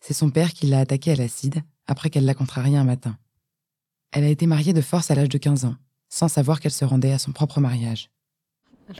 C'est 0.00 0.14
son 0.14 0.30
père 0.30 0.52
qui 0.52 0.66
l'a 0.66 0.80
attaquée 0.80 1.12
à 1.12 1.16
l'acide 1.16 1.62
après 1.86 2.10
qu'elle 2.10 2.24
l'a 2.24 2.34
contrarié 2.34 2.76
un 2.76 2.84
matin. 2.84 3.16
Elle 4.12 4.24
a 4.24 4.28
été 4.28 4.46
mariée 4.46 4.72
de 4.72 4.80
force 4.80 5.10
à 5.10 5.14
l'âge 5.14 5.28
de 5.28 5.38
15 5.38 5.64
ans, 5.64 5.74
sans 6.08 6.28
savoir 6.28 6.60
qu'elle 6.60 6.72
se 6.72 6.84
rendait 6.84 7.12
à 7.12 7.18
son 7.18 7.32
propre 7.32 7.60
mariage. 7.60 8.10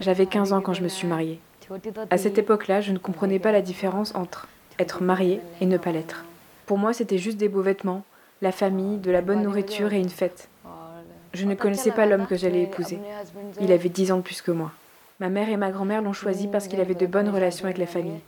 J'avais 0.00 0.26
15 0.26 0.52
ans 0.52 0.60
quand 0.60 0.74
je 0.74 0.82
me 0.82 0.88
suis 0.88 1.06
mariée. 1.06 1.40
À 2.10 2.18
cette 2.18 2.38
époque-là, 2.38 2.80
je 2.80 2.92
ne 2.92 2.98
comprenais 2.98 3.38
pas 3.38 3.52
la 3.52 3.62
différence 3.62 4.14
entre 4.14 4.48
être 4.78 5.02
mariée 5.02 5.40
et 5.60 5.66
ne 5.66 5.76
pas 5.76 5.92
l'être. 5.92 6.24
Pour 6.66 6.78
moi, 6.78 6.92
c'était 6.92 7.18
juste 7.18 7.36
des 7.36 7.48
beaux 7.48 7.62
vêtements, 7.62 8.04
la 8.42 8.52
famille, 8.52 8.98
de 8.98 9.10
la 9.10 9.20
bonne 9.20 9.42
nourriture 9.42 9.92
et 9.92 10.00
une 10.00 10.08
fête. 10.08 10.48
Je 11.34 11.46
ne 11.46 11.54
connaissais 11.54 11.92
pas 11.92 12.06
l'homme 12.06 12.26
que 12.26 12.36
j'allais 12.36 12.62
épouser. 12.62 12.98
Il 13.60 13.70
avait 13.72 13.88
10 13.88 14.12
ans 14.12 14.16
de 14.16 14.22
plus 14.22 14.42
que 14.42 14.50
moi. 14.50 14.72
Ma 15.20 15.28
mère 15.28 15.48
et 15.48 15.56
ma 15.56 15.70
grand-mère 15.70 16.02
l'ont 16.02 16.12
choisi 16.12 16.48
parce 16.48 16.66
qu'il 16.66 16.80
avait 16.80 16.94
de 16.94 17.06
bonnes 17.06 17.28
relations 17.28 17.66
avec 17.66 17.78
la 17.78 17.86
famille. 17.86 18.20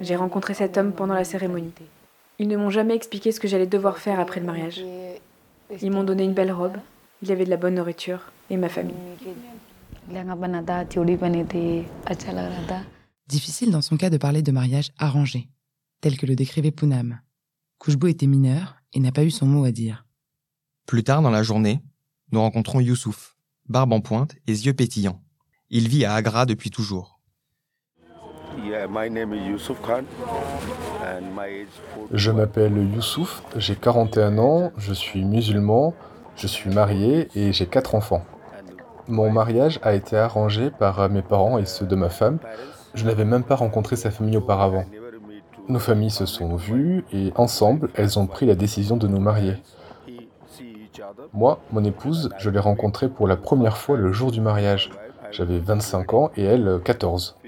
J'ai 0.00 0.16
rencontré 0.16 0.52
cet 0.52 0.76
homme 0.76 0.92
pendant 0.92 1.14
la 1.14 1.24
cérémonie. 1.24 1.72
Ils 2.42 2.48
ne 2.48 2.56
m'ont 2.56 2.70
jamais 2.70 2.96
expliqué 2.96 3.30
ce 3.30 3.38
que 3.38 3.46
j'allais 3.46 3.68
devoir 3.68 3.98
faire 3.98 4.18
après 4.18 4.40
le 4.40 4.46
mariage. 4.46 4.82
Ils 5.80 5.92
m'ont 5.92 6.02
donné 6.02 6.24
une 6.24 6.34
belle 6.34 6.50
robe, 6.50 6.76
il 7.22 7.30
avait 7.30 7.44
de 7.44 7.50
la 7.50 7.56
bonne 7.56 7.76
nourriture 7.76 8.32
et 8.50 8.56
ma 8.56 8.68
famille. 8.68 8.96
Difficile 13.28 13.70
dans 13.70 13.80
son 13.80 13.96
cas 13.96 14.10
de 14.10 14.16
parler 14.16 14.42
de 14.42 14.50
mariage 14.50 14.90
arrangé, 14.98 15.50
tel 16.00 16.16
que 16.16 16.26
le 16.26 16.34
décrivait 16.34 16.72
Poonam. 16.72 17.20
Kouchbo 17.78 18.08
était 18.08 18.26
mineur 18.26 18.74
et 18.92 18.98
n'a 18.98 19.12
pas 19.12 19.22
eu 19.22 19.30
son 19.30 19.46
mot 19.46 19.64
à 19.64 19.70
dire. 19.70 20.04
Plus 20.84 21.04
tard 21.04 21.22
dans 21.22 21.30
la 21.30 21.44
journée, 21.44 21.80
nous 22.32 22.40
rencontrons 22.40 22.80
Youssouf, 22.80 23.36
barbe 23.68 23.92
en 23.92 24.00
pointe 24.00 24.34
et 24.48 24.50
yeux 24.50 24.74
pétillants. 24.74 25.22
Il 25.70 25.86
vit 25.86 26.04
à 26.04 26.14
Agra 26.14 26.44
depuis 26.44 26.70
toujours. 26.70 27.20
Je 32.12 32.30
m'appelle 32.30 32.76
Youssouf, 32.76 33.42
j'ai 33.56 33.74
41 33.74 34.38
ans, 34.38 34.72
je 34.76 34.92
suis 34.92 35.24
musulman, 35.24 35.94
je 36.36 36.46
suis 36.46 36.70
marié 36.70 37.28
et 37.34 37.52
j'ai 37.52 37.66
quatre 37.66 37.94
enfants. 37.94 38.24
Mon 39.08 39.30
mariage 39.30 39.80
a 39.82 39.94
été 39.94 40.16
arrangé 40.16 40.70
par 40.70 41.08
mes 41.10 41.22
parents 41.22 41.58
et 41.58 41.66
ceux 41.66 41.86
de 41.86 41.96
ma 41.96 42.08
femme. 42.08 42.38
Je 42.94 43.04
n'avais 43.04 43.24
même 43.24 43.42
pas 43.42 43.56
rencontré 43.56 43.96
sa 43.96 44.10
famille 44.10 44.36
auparavant. 44.36 44.84
Nos 45.68 45.78
familles 45.78 46.10
se 46.10 46.26
sont 46.26 46.56
vues 46.56 47.04
et 47.12 47.32
ensemble, 47.36 47.90
elles 47.94 48.18
ont 48.18 48.26
pris 48.26 48.46
la 48.46 48.54
décision 48.54 48.96
de 48.96 49.08
nous 49.08 49.20
marier. 49.20 49.54
Moi, 51.32 51.60
mon 51.72 51.84
épouse, 51.84 52.30
je 52.38 52.50
l'ai 52.50 52.58
rencontrée 52.58 53.08
pour 53.08 53.26
la 53.26 53.36
première 53.36 53.76
fois 53.76 53.96
le 53.96 54.12
jour 54.12 54.30
du 54.30 54.40
mariage. 54.40 54.90
J'avais 55.30 55.58
25 55.58 56.14
ans 56.14 56.30
et 56.36 56.44
elle 56.44 56.80
14. 56.84 57.38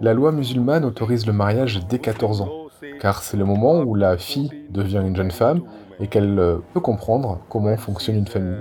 La 0.00 0.14
loi 0.14 0.32
musulmane 0.32 0.84
autorise 0.84 1.26
le 1.26 1.32
mariage 1.32 1.84
dès 1.88 1.98
14 1.98 2.42
ans, 2.42 2.67
car 3.00 3.22
c'est 3.22 3.36
le 3.36 3.44
moment 3.44 3.80
où 3.80 3.94
la 3.94 4.16
fille 4.18 4.50
devient 4.70 5.02
une 5.04 5.16
jeune 5.16 5.30
femme 5.30 5.62
et 6.00 6.06
qu'elle 6.06 6.38
euh, 6.38 6.58
peut 6.74 6.80
comprendre 6.80 7.40
comment 7.48 7.76
fonctionne 7.76 8.16
une 8.16 8.26
famille. 8.26 8.60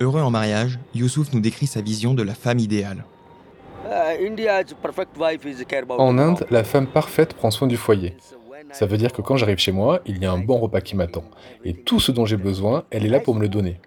Heureux 0.00 0.20
en 0.20 0.30
mariage, 0.30 0.78
Youssouf 0.94 1.32
nous 1.32 1.40
décrit 1.40 1.66
sa 1.66 1.80
vision 1.80 2.14
de 2.14 2.22
la 2.22 2.34
femme 2.34 2.58
idéale. 2.58 3.04
En 5.88 6.18
Inde, 6.18 6.46
la 6.50 6.64
femme 6.64 6.86
parfaite 6.86 7.34
prend 7.34 7.50
soin 7.50 7.66
du 7.66 7.76
foyer. 7.76 8.16
Ça 8.72 8.86
veut 8.86 8.96
dire 8.96 9.12
que 9.12 9.22
quand 9.22 9.36
j'arrive 9.36 9.58
chez 9.58 9.72
moi, 9.72 10.00
il 10.06 10.18
y 10.18 10.26
a 10.26 10.32
un 10.32 10.38
bon 10.38 10.58
repas 10.58 10.80
qui 10.80 10.96
m'attend. 10.96 11.24
Et 11.64 11.74
tout 11.74 11.98
ce 11.98 12.12
dont 12.12 12.24
j'ai 12.24 12.36
besoin, 12.36 12.84
elle 12.90 13.04
est 13.04 13.08
là 13.08 13.20
pour 13.20 13.34
me 13.34 13.40
le 13.40 13.48
donner. 13.48 13.80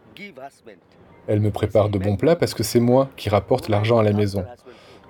Elle 1.28 1.40
me 1.40 1.52
prépare 1.52 1.90
de 1.90 1.98
bons 1.98 2.18
plats 2.18 2.36
parce 2.36 2.54
que 2.54 2.64
c'est 2.64 2.80
moi 2.80 3.10
qui 3.16 3.30
rapporte 3.30 3.70
l'argent 3.70 4.00
à 4.00 4.04
la 4.04 4.12
maison. 4.12 4.44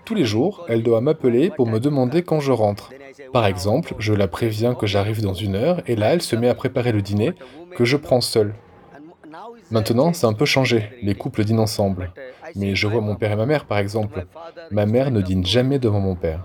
Tous 0.06 0.16
les 0.16 0.26
jours, 0.26 0.66
elle 0.68 0.84
doit 0.84 1.02
m'appeler 1.02 1.50
pour 1.50 1.68
me 1.68 1.80
demander 1.80 2.24
quand 2.24 2.40
je 2.40 2.52
rentre. 2.52 2.92
Par 3.32 3.46
exemple, 3.46 3.96
je 4.00 4.14
la 4.14 4.28
préviens 4.28 4.76
que 4.76 4.86
j'arrive 4.86 5.22
dans 5.22 5.34
une 5.34 5.56
heure 5.56 5.82
et 5.88 5.96
là, 5.96 6.14
elle 6.14 6.22
se 6.22 6.36
met 6.36 6.50
à 6.50 6.56
préparer 6.56 6.92
le 6.92 7.02
dîner 7.02 7.34
que 7.76 7.86
je 7.86 7.98
prends 7.98 8.22
seul. 8.22 8.54
Maintenant, 9.72 10.14
c'est 10.14 10.28
un 10.28 10.34
peu 10.34 10.46
changé, 10.46 10.90
les 11.02 11.16
couples 11.16 11.44
dînent 11.44 11.60
ensemble. 11.60 12.12
Mais 12.56 12.76
je 12.76 12.88
vois 12.88 13.02
mon 13.02 13.16
père 13.16 13.32
et 13.32 13.36
ma 13.36 13.46
mère, 13.46 13.66
par 13.66 13.78
exemple. 13.78 14.26
Ma 14.72 14.86
mère 14.86 15.10
ne 15.10 15.22
dîne 15.22 15.46
jamais 15.46 15.80
devant 15.80 16.00
mon 16.00 16.16
père. 16.16 16.42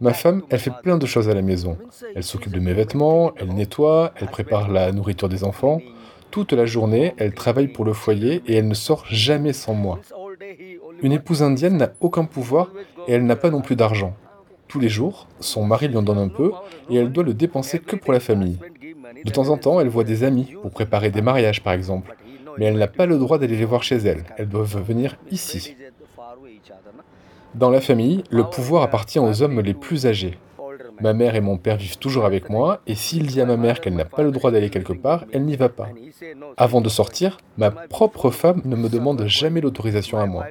Ma 0.00 0.12
femme, 0.14 0.42
elle 0.50 0.58
fait 0.58 0.72
plein 0.82 0.98
de 0.98 1.06
choses 1.06 1.28
à 1.28 1.34
la 1.34 1.42
maison. 1.42 1.76
Elle 2.14 2.24
s'occupe 2.24 2.52
de 2.52 2.60
mes 2.60 2.72
vêtements, 2.72 3.32
elle 3.36 3.52
nettoie, 3.52 4.12
elle 4.16 4.28
prépare 4.28 4.68
la 4.68 4.92
nourriture 4.92 5.28
des 5.28 5.44
enfants. 5.44 5.80
Toute 6.30 6.52
la 6.52 6.66
journée, 6.66 7.14
elle 7.16 7.34
travaille 7.34 7.68
pour 7.68 7.84
le 7.84 7.92
foyer 7.92 8.42
et 8.46 8.56
elle 8.56 8.68
ne 8.68 8.74
sort 8.74 9.04
jamais 9.08 9.52
sans 9.52 9.74
moi. 9.74 9.98
Une 11.02 11.12
épouse 11.12 11.42
indienne 11.42 11.76
n'a 11.76 11.92
aucun 12.00 12.24
pouvoir 12.24 12.70
et 13.06 13.12
elle 13.12 13.26
n'a 13.26 13.36
pas 13.36 13.50
non 13.50 13.60
plus 13.60 13.76
d'argent. 13.76 14.14
Tous 14.66 14.80
les 14.80 14.88
jours, 14.88 15.28
son 15.40 15.64
mari 15.64 15.88
lui 15.88 15.96
en 15.96 16.02
donne 16.02 16.18
un 16.18 16.28
peu 16.28 16.52
et 16.90 16.96
elle 16.96 17.12
doit 17.12 17.24
le 17.24 17.34
dépenser 17.34 17.78
que 17.78 17.96
pour 17.96 18.12
la 18.12 18.20
famille. 18.20 18.58
De 19.24 19.30
temps 19.30 19.48
en 19.48 19.56
temps, 19.56 19.80
elle 19.80 19.88
voit 19.88 20.04
des 20.04 20.24
amis 20.24 20.54
pour 20.60 20.70
préparer 20.70 21.10
des 21.10 21.22
mariages 21.22 21.62
par 21.62 21.72
exemple, 21.72 22.14
mais 22.58 22.66
elle 22.66 22.78
n'a 22.78 22.88
pas 22.88 23.06
le 23.06 23.18
droit 23.18 23.38
d'aller 23.38 23.56
les 23.56 23.64
voir 23.64 23.82
chez 23.82 23.96
elle. 23.96 24.24
Elles 24.36 24.48
doivent 24.48 24.82
venir 24.82 25.16
ici. 25.30 25.76
Dans 27.54 27.70
la 27.70 27.80
famille, 27.80 28.24
le 28.30 28.44
pouvoir 28.44 28.82
appartient 28.82 29.18
aux 29.18 29.42
hommes 29.42 29.60
les 29.60 29.74
plus 29.74 30.06
âgés. 30.06 30.38
Ma 31.00 31.12
mère 31.12 31.36
et 31.36 31.40
mon 31.40 31.56
père 31.56 31.76
vivent 31.76 31.98
toujours 31.98 32.24
avec 32.24 32.50
moi, 32.50 32.80
et 32.86 32.96
s'il 32.96 33.26
dit 33.26 33.40
à 33.40 33.46
ma 33.46 33.56
mère 33.56 33.80
qu'elle 33.80 33.94
n'a 33.94 34.04
pas 34.04 34.22
le 34.22 34.32
droit 34.32 34.50
d'aller 34.50 34.68
quelque 34.68 34.92
part, 34.92 35.24
elle 35.32 35.44
n'y 35.44 35.54
va 35.54 35.68
pas. 35.68 35.88
Avant 36.56 36.80
de 36.80 36.88
sortir, 36.88 37.38
ma 37.56 37.70
propre 37.70 38.30
femme 38.30 38.62
ne 38.64 38.74
me 38.74 38.88
demande 38.88 39.24
jamais 39.26 39.60
l'autorisation 39.60 40.18
à 40.18 40.26
moi. 40.26 40.46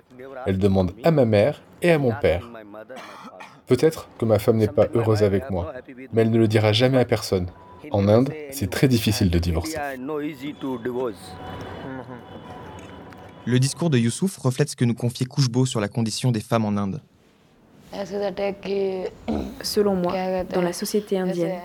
Elle 0.45 0.57
demande 0.57 0.91
à 1.03 1.11
ma 1.11 1.25
mère 1.25 1.61
et 1.81 1.91
à 1.91 1.97
mon 1.97 2.13
père. 2.13 2.49
Peut-être 3.67 4.07
que 4.17 4.25
ma 4.25 4.39
femme 4.39 4.57
n'est 4.57 4.67
pas 4.67 4.87
heureuse 4.93 5.23
avec 5.23 5.49
moi, 5.49 5.73
mais 6.13 6.21
elle 6.21 6.31
ne 6.31 6.37
le 6.37 6.47
dira 6.47 6.71
jamais 6.71 6.99
à 6.99 7.05
personne. 7.05 7.47
En 7.91 8.07
Inde, 8.07 8.33
c'est 8.51 8.69
très 8.69 8.87
difficile 8.87 9.29
de 9.29 9.39
divorcer. 9.39 9.77
Le 13.45 13.59
discours 13.59 13.89
de 13.89 13.97
Youssouf 13.97 14.37
reflète 14.37 14.69
ce 14.69 14.75
que 14.75 14.85
nous 14.85 14.93
confiait 14.93 15.25
Kouchbo 15.25 15.65
sur 15.65 15.79
la 15.79 15.87
condition 15.87 16.31
des 16.31 16.41
femmes 16.41 16.65
en 16.65 16.75
Inde. 16.77 17.01
Selon 19.61 19.95
moi, 19.95 20.43
dans 20.43 20.61
la 20.61 20.73
société 20.73 21.17
indienne, 21.17 21.55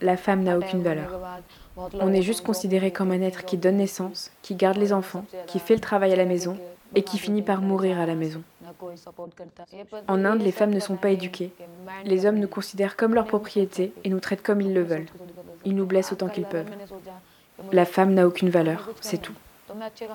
la 0.00 0.16
femme 0.16 0.42
n'a 0.42 0.58
aucune 0.58 0.82
valeur. 0.82 1.20
On 1.94 2.12
est 2.12 2.22
juste 2.22 2.42
considéré 2.42 2.90
comme 2.90 3.10
un 3.10 3.20
être 3.20 3.44
qui 3.44 3.56
donne 3.56 3.76
naissance, 3.76 4.30
qui 4.42 4.54
garde 4.54 4.78
les 4.78 4.92
enfants, 4.92 5.24
qui 5.46 5.58
fait 5.58 5.74
le 5.74 5.80
travail 5.80 6.12
à 6.12 6.16
la 6.16 6.24
maison 6.24 6.56
et 6.94 7.02
qui 7.02 7.18
finit 7.18 7.42
par 7.42 7.60
mourir 7.60 7.98
à 7.98 8.06
la 8.06 8.14
maison. 8.14 8.42
En 10.08 10.24
Inde, 10.24 10.42
les 10.42 10.52
femmes 10.52 10.74
ne 10.74 10.80
sont 10.80 10.96
pas 10.96 11.10
éduquées. 11.10 11.52
Les 12.04 12.26
hommes 12.26 12.38
nous 12.38 12.48
considèrent 12.48 12.96
comme 12.96 13.14
leur 13.14 13.26
propriété 13.26 13.92
et 14.04 14.08
nous 14.08 14.20
traitent 14.20 14.42
comme 14.42 14.60
ils 14.60 14.74
le 14.74 14.82
veulent. 14.82 15.06
Ils 15.64 15.74
nous 15.74 15.86
blessent 15.86 16.12
autant 16.12 16.28
qu'ils 16.28 16.44
peuvent. 16.44 16.70
La 17.72 17.84
femme 17.84 18.14
n'a 18.14 18.26
aucune 18.26 18.50
valeur, 18.50 18.90
c'est 19.00 19.20
tout. 19.20 19.34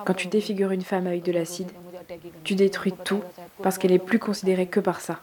Quand 0.05 0.13
tu 0.13 0.27
défigures 0.27 0.71
une 0.71 0.81
femme 0.81 1.07
avec 1.07 1.23
de 1.23 1.31
l'acide, 1.31 1.71
tu 2.43 2.55
détruis 2.55 2.93
tout 3.03 3.21
parce 3.63 3.77
qu'elle 3.77 3.91
est 3.91 3.99
plus 3.99 4.19
considérée 4.19 4.67
que 4.67 4.79
par 4.79 4.99
ça. 4.99 5.21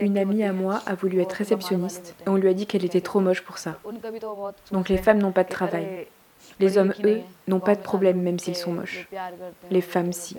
Une 0.00 0.18
amie 0.18 0.42
à 0.42 0.52
moi 0.52 0.82
a 0.86 0.94
voulu 0.94 1.20
être 1.20 1.32
réceptionniste 1.32 2.14
et 2.26 2.28
on 2.28 2.36
lui 2.36 2.48
a 2.48 2.54
dit 2.54 2.66
qu'elle 2.66 2.84
était 2.84 3.00
trop 3.00 3.20
moche 3.20 3.42
pour 3.42 3.58
ça. 3.58 3.78
Donc 4.72 4.88
les 4.88 4.98
femmes 4.98 5.18
n'ont 5.18 5.32
pas 5.32 5.44
de 5.44 5.50
travail. 5.50 6.06
Les 6.60 6.76
hommes, 6.76 6.92
eux, 7.04 7.20
n'ont 7.46 7.60
pas 7.60 7.76
de 7.76 7.80
problème 7.80 8.20
même 8.20 8.38
s'ils 8.38 8.56
sont 8.56 8.72
moches. 8.72 9.08
Les 9.70 9.80
femmes, 9.80 10.12
si. 10.12 10.36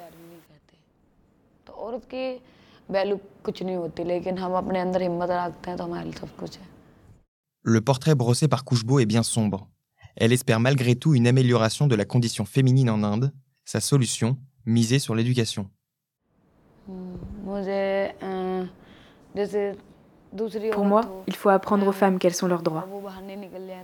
Le 7.61 7.81
portrait 7.81 8.15
brossé 8.15 8.47
par 8.47 8.65
Kouchbo 8.65 8.99
est 8.99 9.05
bien 9.05 9.23
sombre. 9.23 9.67
Elle 10.15 10.33
espère 10.33 10.59
malgré 10.59 10.95
tout 10.95 11.13
une 11.15 11.27
amélioration 11.27 11.87
de 11.87 11.95
la 11.95 12.05
condition 12.05 12.45
féminine 12.45 12.89
en 12.89 13.03
Inde. 13.03 13.31
Sa 13.63 13.79
solution, 13.79 14.37
miser 14.65 14.99
sur 14.99 15.15
l'éducation. 15.15 15.69
Pour 20.71 20.85
moi, 20.85 21.23
il 21.27 21.35
faut 21.35 21.49
apprendre 21.49 21.87
aux 21.87 21.91
femmes 21.91 22.19
quels 22.19 22.33
sont 22.33 22.47
leurs 22.47 22.63
droits. 22.63 22.87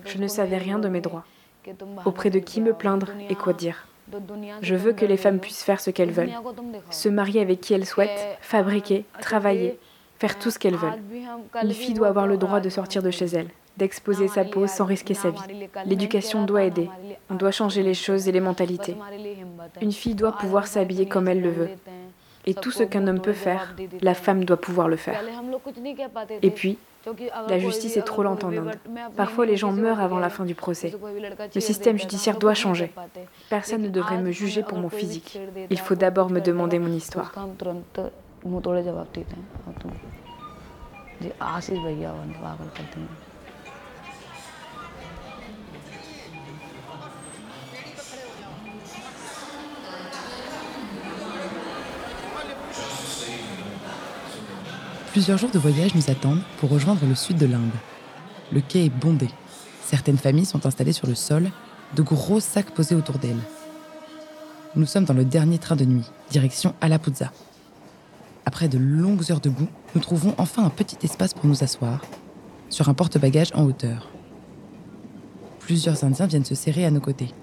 Je 0.06 0.17
ne 0.17 0.28
savais 0.28 0.58
rien 0.58 0.80
de 0.80 0.89
mes 0.89 1.02
droits. 1.02 1.26
Auprès 2.06 2.30
de 2.30 2.39
qui 2.39 2.62
me 2.62 2.73
plaindre 2.73 3.08
et 3.30 3.36
quoi 3.36 3.54
dire 3.54 3.88
Je 4.62 4.75
veux 4.75 4.93
que 4.93 5.06
les 5.06 5.17
femmes 5.17 5.39
puissent 5.39 5.63
faire 5.63 5.80
ce 5.80 5.89
qu'elles 5.91 6.12
veulent, 6.12 6.34
se 6.89 7.10
marier 7.10 7.41
avec 7.41 7.62
qui 7.62 7.73
elles 7.73 7.86
souhaitent, 7.86 8.38
fabriquer, 8.41 9.06
travailler, 9.21 9.80
faire 10.19 10.38
tout 10.39 10.51
ce 10.51 10.60
qu'elles 10.60 10.75
veulent. 10.75 11.01
Une 11.62 11.71
fille 11.73 11.93
doit 11.93 12.08
avoir 12.08 12.28
le 12.28 12.38
droit 12.38 12.60
de 12.60 12.69
sortir 12.69 13.01
de 13.04 13.12
chez 13.12 13.25
elle, 13.25 13.49
d'exposer 13.78 14.28
sa 14.28 14.45
peau 14.45 14.67
sans 14.67 14.86
risquer 14.86 15.13
sa 15.13 15.32
vie. 15.32 15.67
L'éducation 15.86 16.45
doit 16.45 16.63
aider. 16.63 16.89
On 17.30 17.36
doit 17.36 17.51
changer 17.51 17.84
les 17.84 17.93
choses 17.93 18.28
et 18.28 18.32
les 18.32 18.39
mentalités. 18.39 18.95
Une 19.82 19.91
fille 19.91 20.15
doit 20.15 20.38
pouvoir 20.38 20.67
s'habiller 20.67 21.08
comme 21.08 21.28
elle 21.28 21.41
le 21.41 21.51
veut. 21.51 21.69
Et 22.45 22.53
tout 22.53 22.71
ce 22.71 22.84
qu'un 22.84 23.08
homme 23.08 23.21
peut 23.21 23.34
faire, 23.34 23.75
la 24.01 24.13
femme 24.13 24.45
doit 24.45 24.58
pouvoir 24.58 24.88
le 24.88 24.95
faire. 24.95 25.19
Et 26.41 26.51
puis, 26.51 26.77
la 27.47 27.60
justice 27.60 27.97
est 27.97 28.01
trop 28.01 28.23
lente 28.23 28.43
en 28.43 28.51
Inde. 28.51 28.77
Parfois, 29.15 29.45
les 29.45 29.58
gens 29.58 29.71
meurent 29.71 29.99
avant 29.99 30.19
la 30.19 30.29
fin 30.29 30.45
du 30.45 30.55
procès. 30.55 30.93
Le 31.53 31.62
système 31.62 31.97
judiciaire 31.97 32.38
doit 32.38 32.53
changer. 32.53 32.91
Personne 33.49 33.84
ne 33.84 33.89
devrait 33.89 34.21
me 34.21 34.31
juger 34.31 34.63
pour 34.63 34.77
mon 34.77 34.89
physique. 34.89 35.39
Il 35.69 35.79
faut 35.79 35.95
d'abord 35.95 36.29
me 36.29 36.39
demander 36.39 36.79
mon 36.79 36.91
histoire. 36.91 37.31
Plusieurs 55.15 55.38
jours 55.38 55.51
de 55.51 55.60
voyage 55.60 55.95
nous 55.95 56.12
attendent 56.12 56.41
pour 56.60 56.69
rejoindre 56.69 57.06
le 57.08 57.15
sud 57.15 57.38
de 57.38 57.45
l'Inde. 57.45 57.71
Le 58.51 58.60
quai 58.60 58.84
est 58.84 58.89
bondé. 58.89 59.30
Certaines 59.82 60.17
familles 60.17 60.45
sont 60.45 60.65
installées 60.65 60.91
sur 60.91 61.08
le 61.08 61.15
sol, 61.15 61.51
de 61.95 62.01
gros 62.01 62.41
sacs 62.41 62.71
posés 62.71 62.95
autour 62.95 63.17
d'elles. 63.17 63.39
Nous 64.75 64.86
sommes 64.86 65.06
dans 65.06 65.13
le 65.13 65.23
dernier 65.23 65.58
train 65.58 65.78
de 65.78 65.86
nuit, 65.86 66.12
direction 66.32 66.75
Alapuzza. 66.82 67.32
Après 68.45 68.67
de 68.67 68.78
longues 68.78 69.32
heures 69.32 69.39
debout, 69.39 69.69
nous 69.95 70.01
trouvons 70.01 70.36
enfin 70.38 70.65
un 70.65 70.69
petit 70.69 70.97
espace 71.04 71.34
pour 71.34 71.45
nous 71.45 71.63
asseoir, 71.63 72.01
sur 72.69 72.89
un 72.89 72.93
porte-bagages 72.93 73.54
en 73.54 73.63
hauteur. 73.63 74.10
Plusieurs 75.60 76.04
Indiens 76.04 76.28
viennent 76.28 76.43
se 76.43 76.56
serrer 76.56 76.84
à 76.84 76.91
nos 76.91 76.99
côtés. 76.99 77.34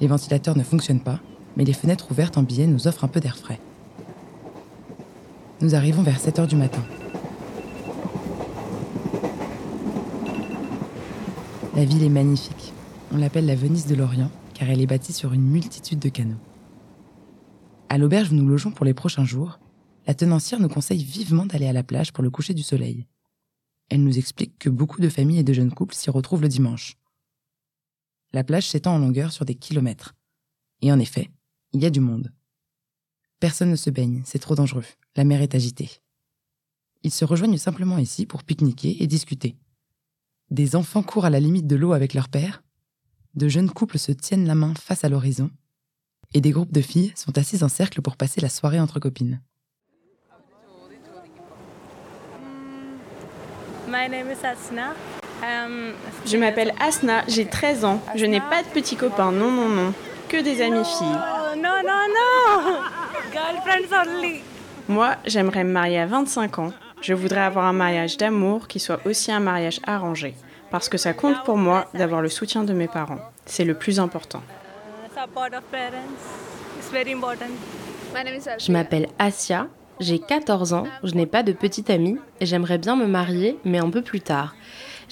Les 0.00 0.06
ventilateurs 0.06 0.56
ne 0.56 0.62
fonctionnent 0.62 1.02
pas, 1.02 1.18
mais 1.56 1.64
les 1.64 1.72
fenêtres 1.72 2.12
ouvertes 2.12 2.38
en 2.38 2.44
billet 2.44 2.68
nous 2.68 2.86
offrent 2.86 3.02
un 3.02 3.08
peu 3.08 3.18
d'air 3.18 3.36
frais. 3.36 3.58
Nous 5.60 5.74
arrivons 5.76 6.02
vers 6.02 6.18
7 6.18 6.40
heures 6.40 6.46
du 6.48 6.56
matin. 6.56 6.84
La 11.76 11.84
ville 11.84 12.02
est 12.02 12.08
magnifique. 12.08 12.72
On 13.12 13.16
l'appelle 13.16 13.46
la 13.46 13.54
Venise 13.54 13.86
de 13.86 13.94
l'Orient 13.94 14.30
car 14.52 14.68
elle 14.68 14.80
est 14.80 14.86
bâtie 14.86 15.12
sur 15.12 15.32
une 15.32 15.48
multitude 15.48 16.00
de 16.00 16.08
canaux. 16.08 16.38
À 17.88 17.98
l'auberge 17.98 18.32
où 18.32 18.34
nous 18.34 18.48
logeons 18.48 18.72
pour 18.72 18.84
les 18.84 18.94
prochains 18.94 19.24
jours, 19.24 19.60
la 20.06 20.14
tenancière 20.14 20.60
nous 20.60 20.68
conseille 20.68 21.04
vivement 21.04 21.46
d'aller 21.46 21.66
à 21.66 21.72
la 21.72 21.84
plage 21.84 22.12
pour 22.12 22.24
le 22.24 22.30
coucher 22.30 22.54
du 22.54 22.62
soleil. 22.62 23.06
Elle 23.90 24.02
nous 24.02 24.18
explique 24.18 24.58
que 24.58 24.68
beaucoup 24.68 25.00
de 25.00 25.08
familles 25.08 25.40
et 25.40 25.44
de 25.44 25.52
jeunes 25.52 25.72
couples 25.72 25.94
s'y 25.94 26.10
retrouvent 26.10 26.42
le 26.42 26.48
dimanche. 26.48 26.96
La 28.32 28.42
plage 28.42 28.68
s'étend 28.68 28.94
en 28.94 28.98
longueur 28.98 29.30
sur 29.30 29.44
des 29.44 29.54
kilomètres. 29.54 30.14
Et 30.82 30.90
en 30.90 30.98
effet, 30.98 31.30
il 31.72 31.80
y 31.80 31.86
a 31.86 31.90
du 31.90 32.00
monde. 32.00 32.32
Personne 33.38 33.70
ne 33.70 33.76
se 33.76 33.90
baigne, 33.90 34.22
c'est 34.24 34.40
trop 34.40 34.56
dangereux. 34.56 34.84
La 35.16 35.24
mer 35.24 35.42
est 35.42 35.54
agitée. 35.54 35.90
Ils 37.02 37.12
se 37.12 37.24
rejoignent 37.24 37.58
simplement 37.58 37.98
ici 37.98 38.26
pour 38.26 38.42
pique-niquer 38.42 39.02
et 39.02 39.06
discuter. 39.06 39.56
Des 40.50 40.74
enfants 40.74 41.02
courent 41.02 41.26
à 41.26 41.30
la 41.30 41.40
limite 41.40 41.66
de 41.66 41.76
l'eau 41.76 41.92
avec 41.92 42.14
leur 42.14 42.28
père, 42.28 42.62
de 43.34 43.48
jeunes 43.48 43.70
couples 43.70 43.98
se 43.98 44.12
tiennent 44.12 44.46
la 44.46 44.54
main 44.54 44.74
face 44.74 45.04
à 45.04 45.08
l'horizon, 45.08 45.50
et 46.32 46.40
des 46.40 46.50
groupes 46.50 46.72
de 46.72 46.80
filles 46.80 47.12
sont 47.16 47.36
assises 47.38 47.62
en 47.62 47.68
cercle 47.68 48.02
pour 48.02 48.16
passer 48.16 48.40
la 48.40 48.48
soirée 48.48 48.80
entre 48.80 48.98
copines. 48.98 49.40
Um, 55.42 55.92
Je 56.26 56.36
m'appelle 56.36 56.72
Asna, 56.80 57.24
j'ai 57.28 57.46
13 57.46 57.84
ans. 57.84 58.00
Je 58.14 58.24
n'ai 58.24 58.40
pas 58.40 58.62
de 58.62 58.68
petits 58.68 58.96
copains, 58.96 59.30
non, 59.30 59.50
non, 59.50 59.68
non. 59.68 59.92
Que 60.28 60.42
des 60.42 60.62
amis 60.62 60.84
filles. 60.84 61.06
Oh, 61.06 61.56
non, 61.56 61.82
non, 61.84 62.06
non 62.08 62.80
Girlfriends 63.30 63.92
only. 63.92 64.40
Moi, 64.88 65.16
j'aimerais 65.24 65.64
me 65.64 65.72
marier 65.72 65.98
à 65.98 66.06
25 66.06 66.58
ans. 66.58 66.72
Je 67.00 67.14
voudrais 67.14 67.40
avoir 67.40 67.64
un 67.64 67.72
mariage 67.72 68.18
d'amour 68.18 68.68
qui 68.68 68.78
soit 68.78 69.00
aussi 69.06 69.32
un 69.32 69.40
mariage 69.40 69.80
arrangé. 69.86 70.34
Parce 70.70 70.88
que 70.88 70.98
ça 70.98 71.14
compte 71.14 71.42
pour 71.44 71.56
moi 71.56 71.86
d'avoir 71.94 72.20
le 72.20 72.28
soutien 72.28 72.64
de 72.64 72.72
mes 72.74 72.88
parents. 72.88 73.20
C'est 73.46 73.64
le 73.64 73.74
plus 73.74 73.98
important. 73.98 74.42
Je 78.58 78.72
m'appelle 78.72 79.08
Asia, 79.18 79.68
j'ai 80.00 80.18
14 80.18 80.72
ans, 80.74 80.84
je 81.02 81.14
n'ai 81.14 81.26
pas 81.26 81.42
de 81.42 81.52
petite 81.52 81.88
amie 81.88 82.18
et 82.40 82.46
j'aimerais 82.46 82.78
bien 82.78 82.96
me 82.96 83.06
marier, 83.06 83.58
mais 83.64 83.78
un 83.78 83.90
peu 83.90 84.02
plus 84.02 84.20
tard. 84.20 84.54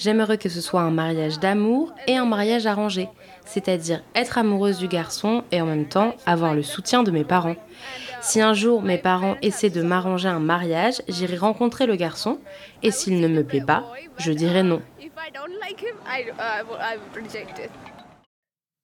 J'aimerais 0.03 0.37
que 0.37 0.49
ce 0.49 0.59
soit 0.59 0.81
un 0.81 0.91
mariage 0.91 1.39
d'amour 1.39 1.93
et 2.07 2.17
un 2.17 2.25
mariage 2.25 2.65
arrangé, 2.65 3.07
c'est-à-dire 3.45 4.03
être 4.15 4.37
amoureuse 4.37 4.77
du 4.77 4.89
garçon 4.89 5.45
et 5.49 5.61
en 5.61 5.65
même 5.65 5.87
temps 5.87 6.13
avoir 6.25 6.53
le 6.53 6.61
soutien 6.61 7.03
de 7.03 7.11
mes 7.11 7.23
parents. 7.23 7.55
Si 8.21 8.41
un 8.41 8.53
jour 8.53 8.81
mes 8.81 8.97
parents 8.97 9.37
essaient 9.41 9.69
de 9.69 9.81
m'arranger 9.81 10.27
un 10.27 10.41
mariage, 10.41 11.01
j'irai 11.07 11.37
rencontrer 11.37 11.85
le 11.85 11.95
garçon 11.95 12.41
et 12.81 12.91
s'il 12.91 13.21
ne 13.21 13.29
me 13.29 13.45
plaît 13.45 13.63
pas, 13.63 13.93
je 14.17 14.33
dirai 14.33 14.61
non. 14.61 14.81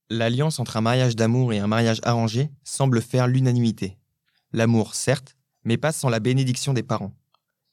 L'alliance 0.09 0.59
entre 0.61 0.77
un 0.77 0.81
mariage 0.81 1.17
d'amour 1.17 1.51
et 1.51 1.59
un 1.59 1.67
mariage 1.67 1.99
arrangé 2.03 2.49
semble 2.63 3.01
faire 3.01 3.27
l'unanimité. 3.27 3.97
L'amour, 4.53 4.95
certes, 4.95 5.35
mais 5.65 5.75
pas 5.75 5.91
sans 5.91 6.07
la 6.07 6.21
bénédiction 6.21 6.71
des 6.71 6.83
parents. 6.83 7.11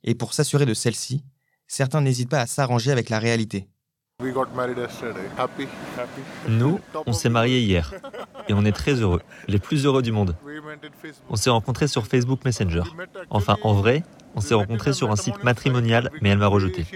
Et 0.03 0.17
pour 0.17 0.35
s'assurer 0.35 0.67
de 0.67 0.75
celle-ci, 0.75 1.23
certains 1.67 2.01
n'hésitent 2.01 2.31
pas 2.31 2.41
à 2.41 2.47
s'arranger 2.47 2.91
avec 2.91 3.11
la 3.11 3.19
réalité. 3.19 3.69
Nous, 6.49 6.81
on 7.07 7.13
s'est 7.13 7.29
mariés 7.29 7.61
hier 7.61 7.93
et 8.49 8.55
on 8.55 8.65
est 8.65 8.73
très 8.73 8.95
heureux, 8.95 9.21
les 9.47 9.59
plus 9.59 9.85
heureux 9.85 10.01
du 10.01 10.11
monde. 10.11 10.37
On 11.29 11.37
s'est 11.37 11.51
rencontrés 11.51 11.87
sur 11.87 12.07
Facebook 12.07 12.45
Messenger. 12.47 12.83
Enfin, 13.29 13.59
en 13.63 13.75
vrai, 13.75 14.05
on 14.35 14.41
s'est 14.41 14.55
rencontrés 14.55 14.95
sur 14.95 15.11
un 15.11 15.17
site 15.17 15.45
matrimonial, 15.45 16.11
mais 16.23 16.31
elle 16.31 16.39
m'a 16.39 16.47
rejeté. 16.47 16.87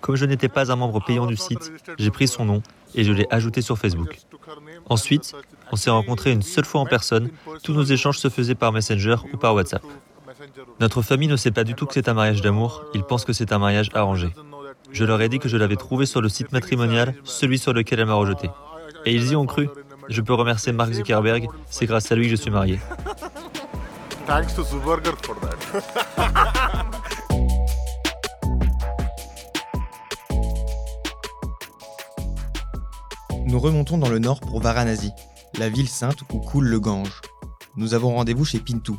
Comme 0.00 0.16
je 0.16 0.24
n'étais 0.24 0.48
pas 0.48 0.72
un 0.72 0.76
membre 0.76 1.04
payant 1.04 1.26
du 1.26 1.36
site, 1.36 1.72
j'ai 1.98 2.10
pris 2.10 2.26
son 2.26 2.44
nom 2.44 2.62
et 2.96 3.04
je 3.04 3.12
l'ai 3.12 3.28
ajouté 3.30 3.62
sur 3.62 3.78
Facebook. 3.78 4.18
Ensuite, 4.88 5.32
on 5.70 5.76
s'est 5.76 5.90
rencontrés 5.90 6.32
une 6.32 6.42
seule 6.42 6.64
fois 6.64 6.80
en 6.80 6.86
personne. 6.86 7.30
Tous 7.62 7.72
nos 7.72 7.84
échanges 7.84 8.18
se 8.18 8.28
faisaient 8.28 8.56
par 8.56 8.72
Messenger 8.72 9.16
ou 9.32 9.36
par 9.36 9.54
WhatsApp. 9.54 9.84
Notre 10.80 11.02
famille 11.02 11.28
ne 11.28 11.36
sait 11.36 11.50
pas 11.50 11.64
du 11.64 11.74
tout 11.74 11.86
que 11.86 11.94
c'est 11.94 12.08
un 12.08 12.14
mariage 12.14 12.40
d'amour, 12.40 12.84
ils 12.94 13.02
pensent 13.02 13.24
que 13.24 13.32
c'est 13.32 13.52
un 13.52 13.58
mariage 13.58 13.90
arrangé. 13.94 14.32
Je 14.92 15.04
leur 15.04 15.20
ai 15.20 15.28
dit 15.28 15.38
que 15.38 15.48
je 15.48 15.56
l'avais 15.56 15.76
trouvé 15.76 16.06
sur 16.06 16.20
le 16.20 16.28
site 16.28 16.52
matrimonial, 16.52 17.14
celui 17.24 17.58
sur 17.58 17.72
lequel 17.72 18.00
elle 18.00 18.06
m'a 18.06 18.14
rejeté. 18.14 18.50
Et 19.06 19.14
ils 19.14 19.30
y 19.32 19.36
ont 19.36 19.46
cru. 19.46 19.68
Je 20.08 20.20
peux 20.20 20.34
remercier 20.34 20.72
Mark 20.72 20.92
Zuckerberg, 20.92 21.48
c'est 21.68 21.86
grâce 21.86 22.10
à 22.10 22.16
lui 22.16 22.24
que 22.24 22.30
je 22.30 22.36
suis 22.36 22.50
marié. 22.50 22.80
Nous 33.46 33.58
remontons 33.58 33.98
dans 33.98 34.08
le 34.08 34.18
nord 34.18 34.40
pour 34.40 34.60
Varanasi, 34.60 35.10
la 35.58 35.68
ville 35.68 35.88
sainte 35.88 36.22
où 36.32 36.38
coule 36.38 36.66
le 36.66 36.78
Gange. 36.78 37.20
Nous 37.76 37.94
avons 37.94 38.14
rendez-vous 38.14 38.44
chez 38.44 38.60
Pintu, 38.60 38.92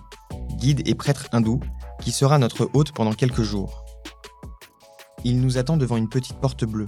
guide 0.62 0.88
et 0.88 0.94
prêtre 0.94 1.28
hindou, 1.32 1.60
qui 2.02 2.12
sera 2.12 2.38
notre 2.38 2.70
hôte 2.74 2.92
pendant 2.92 3.14
quelques 3.14 3.42
jours. 3.42 3.84
Il 5.24 5.42
nous 5.42 5.58
attend 5.58 5.76
devant 5.76 5.98
une 5.98 6.08
petite 6.08 6.38
porte 6.38 6.66
bleue. 6.66 6.88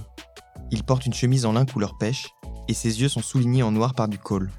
Il 0.70 0.84
porte 0.84 1.06
une 1.06 1.12
chemise 1.12 1.44
en 1.44 1.52
lin 1.52 1.66
couleur 1.66 1.98
pêche 1.98 2.28
et 2.68 2.74
ses 2.74 3.00
yeux 3.00 3.08
sont 3.08 3.20
soulignés 3.20 3.64
en 3.64 3.72
noir 3.72 3.94
par 3.94 4.08
du 4.08 4.16
col. 4.16 4.50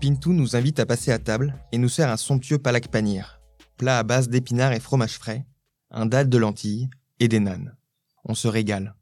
Pintou 0.00 0.32
nous 0.32 0.56
invite 0.56 0.80
à 0.80 0.86
passer 0.86 1.12
à 1.12 1.18
table 1.18 1.54
et 1.72 1.78
nous 1.78 1.90
sert 1.90 2.10
un 2.10 2.16
somptueux 2.16 2.58
palak 2.58 2.88
panir, 2.88 3.40
plat 3.76 3.98
à 3.98 4.02
base 4.02 4.28
d'épinards 4.28 4.72
et 4.72 4.80
fromage 4.80 5.18
frais, 5.18 5.46
un 5.90 6.06
dalle 6.06 6.28
de 6.28 6.38
lentilles 6.38 6.88
et 7.20 7.28
des 7.28 7.40
nanes. 7.40 7.76
On 8.24 8.34
se 8.34 8.48
régale. 8.48 8.94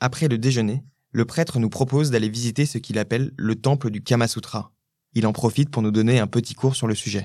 Après 0.00 0.28
le 0.28 0.38
déjeuner, 0.38 0.84
le 1.10 1.24
prêtre 1.24 1.58
nous 1.58 1.70
propose 1.70 2.10
d'aller 2.10 2.28
visiter 2.28 2.66
ce 2.66 2.78
qu'il 2.78 2.98
appelle 2.98 3.32
le 3.36 3.56
temple 3.56 3.90
du 3.90 4.00
Kama 4.00 4.28
Sutra. 4.28 4.72
Il 5.14 5.26
en 5.26 5.32
profite 5.32 5.70
pour 5.70 5.82
nous 5.82 5.90
donner 5.90 6.20
un 6.20 6.26
petit 6.28 6.54
cours 6.54 6.76
sur 6.76 6.86
le 6.86 6.94
sujet. 6.94 7.24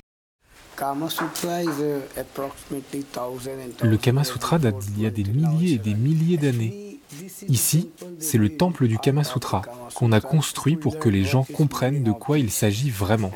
Le 3.82 3.96
Kama 3.96 4.24
Sutra 4.24 4.58
date 4.58 4.78
d'il 4.78 5.02
y 5.02 5.06
a 5.06 5.10
des 5.10 5.24
milliers 5.24 5.74
et 5.74 5.78
des 5.78 5.94
milliers 5.94 6.36
d'années. 6.36 6.98
Ici, 7.48 7.90
c'est 8.18 8.38
le 8.38 8.56
temple 8.56 8.88
du 8.88 8.98
Kama 8.98 9.24
Sutra 9.24 9.62
qu'on 9.94 10.12
a 10.12 10.20
construit 10.20 10.76
pour 10.76 10.98
que 10.98 11.08
les 11.08 11.24
gens 11.24 11.44
comprennent 11.44 12.02
de 12.02 12.12
quoi 12.12 12.38
il 12.38 12.50
s'agit 12.50 12.90
vraiment. 12.90 13.32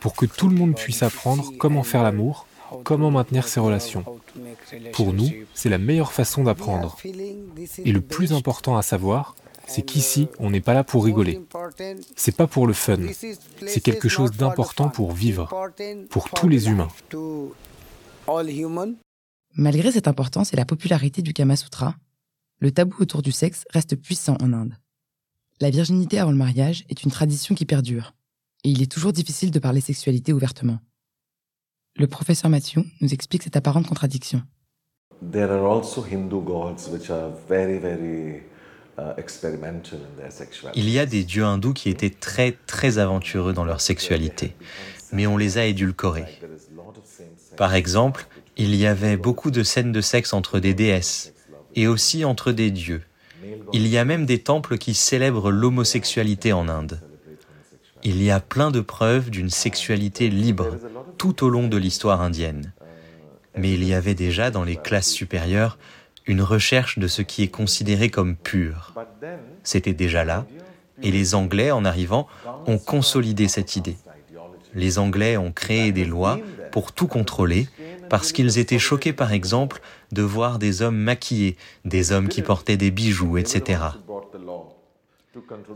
Pour 0.00 0.14
que 0.14 0.26
tout 0.26 0.48
le 0.48 0.54
monde 0.54 0.74
puisse 0.74 1.02
apprendre 1.02 1.52
comment 1.58 1.82
faire 1.82 2.02
l'amour, 2.02 2.46
comment 2.84 3.10
maintenir 3.10 3.48
ses 3.48 3.60
relations. 3.60 4.04
Pour 4.92 5.12
nous, 5.12 5.30
c'est 5.54 5.68
la 5.68 5.78
meilleure 5.78 6.12
façon 6.12 6.44
d'apprendre. 6.44 6.96
Et 7.84 7.92
le 7.92 8.00
plus 8.00 8.32
important 8.32 8.76
à 8.76 8.82
savoir, 8.82 9.34
c'est 9.66 9.82
qu'ici, 9.82 10.28
on 10.38 10.50
n'est 10.50 10.60
pas 10.60 10.74
là 10.74 10.84
pour 10.84 11.04
rigoler. 11.04 11.40
C'est 12.16 12.36
pas 12.36 12.46
pour 12.46 12.66
le 12.66 12.72
fun. 12.72 12.98
C'est 13.66 13.80
quelque 13.80 14.08
chose 14.08 14.32
d'important 14.32 14.88
pour 14.88 15.12
vivre, 15.12 15.48
pour 16.10 16.30
tous 16.30 16.48
les 16.48 16.68
humains. 16.68 16.88
Malgré 19.56 19.92
cette 19.92 20.08
importance 20.08 20.52
et 20.52 20.56
la 20.56 20.64
popularité 20.64 21.22
du 21.22 21.32
Kama 21.32 21.56
Sutra, 21.56 21.94
le 22.60 22.70
tabou 22.70 22.96
autour 23.00 23.22
du 23.22 23.32
sexe 23.32 23.64
reste 23.70 23.96
puissant 23.96 24.36
en 24.40 24.52
Inde. 24.52 24.76
La 25.60 25.70
virginité 25.70 26.18
avant 26.18 26.32
le 26.32 26.36
mariage 26.36 26.84
est 26.88 27.04
une 27.04 27.10
tradition 27.10 27.54
qui 27.54 27.64
perdure, 27.64 28.14
et 28.64 28.70
il 28.70 28.82
est 28.82 28.90
toujours 28.90 29.12
difficile 29.12 29.50
de 29.50 29.58
parler 29.58 29.80
sexualité 29.80 30.32
ouvertement. 30.32 30.78
Le 31.96 32.08
professeur 32.08 32.50
Mathieu 32.50 32.84
nous 33.00 33.14
explique 33.14 33.44
cette 33.44 33.56
apparente 33.56 33.86
contradiction. 33.86 34.42
There 35.30 35.50
are 35.52 35.64
also 35.64 36.04
Hindu 36.04 36.40
gods 36.40 36.88
which 36.90 37.08
are 37.10 37.30
very, 37.48 37.78
very 37.78 38.42
Il 40.74 40.88
y 40.88 40.98
a 40.98 41.06
des 41.06 41.24
dieux 41.24 41.44
hindous 41.44 41.72
qui 41.72 41.88
étaient 41.88 42.10
très 42.10 42.56
très 42.66 42.98
aventureux 42.98 43.52
dans 43.52 43.64
leur 43.64 43.80
sexualité, 43.80 44.54
mais 45.12 45.26
on 45.26 45.36
les 45.36 45.58
a 45.58 45.64
édulcorés. 45.64 46.40
Par 47.56 47.74
exemple, 47.74 48.26
il 48.56 48.74
y 48.74 48.86
avait 48.86 49.16
beaucoup 49.16 49.50
de 49.50 49.62
scènes 49.62 49.92
de 49.92 50.00
sexe 50.00 50.32
entre 50.32 50.60
des 50.60 50.74
déesses 50.74 51.32
et 51.74 51.86
aussi 51.86 52.24
entre 52.24 52.52
des 52.52 52.70
dieux. 52.70 53.02
Il 53.72 53.86
y 53.86 53.98
a 53.98 54.04
même 54.04 54.26
des 54.26 54.38
temples 54.38 54.78
qui 54.78 54.94
célèbrent 54.94 55.50
l'homosexualité 55.50 56.52
en 56.52 56.68
Inde. 56.68 57.00
Il 58.02 58.22
y 58.22 58.30
a 58.30 58.40
plein 58.40 58.70
de 58.70 58.80
preuves 58.80 59.30
d'une 59.30 59.50
sexualité 59.50 60.28
libre 60.28 60.76
tout 61.18 61.44
au 61.44 61.48
long 61.48 61.68
de 61.68 61.76
l'histoire 61.76 62.20
indienne. 62.20 62.72
Mais 63.56 63.72
il 63.72 63.84
y 63.84 63.94
avait 63.94 64.14
déjà 64.14 64.50
dans 64.50 64.64
les 64.64 64.76
classes 64.76 65.10
supérieures 65.10 65.78
une 66.26 66.42
recherche 66.42 66.98
de 66.98 67.06
ce 67.06 67.22
qui 67.22 67.42
est 67.42 67.48
considéré 67.48 68.08
comme 68.08 68.36
pur. 68.36 68.94
C'était 69.62 69.92
déjà 69.92 70.24
là, 70.24 70.46
et 71.02 71.10
les 71.10 71.34
Anglais, 71.34 71.70
en 71.70 71.84
arrivant, 71.84 72.26
ont 72.66 72.78
consolidé 72.78 73.48
cette 73.48 73.76
idée. 73.76 73.96
Les 74.74 74.98
Anglais 74.98 75.36
ont 75.36 75.52
créé 75.52 75.92
des 75.92 76.04
lois 76.04 76.40
pour 76.72 76.92
tout 76.92 77.06
contrôler, 77.06 77.68
parce 78.08 78.32
qu'ils 78.32 78.58
étaient 78.58 78.78
choqués, 78.78 79.12
par 79.12 79.32
exemple, 79.32 79.80
de 80.12 80.22
voir 80.22 80.58
des 80.58 80.82
hommes 80.82 80.96
maquillés, 80.96 81.56
des 81.84 82.12
hommes 82.12 82.28
qui 82.28 82.42
portaient 82.42 82.76
des 82.76 82.90
bijoux, 82.90 83.38
etc. 83.38 83.80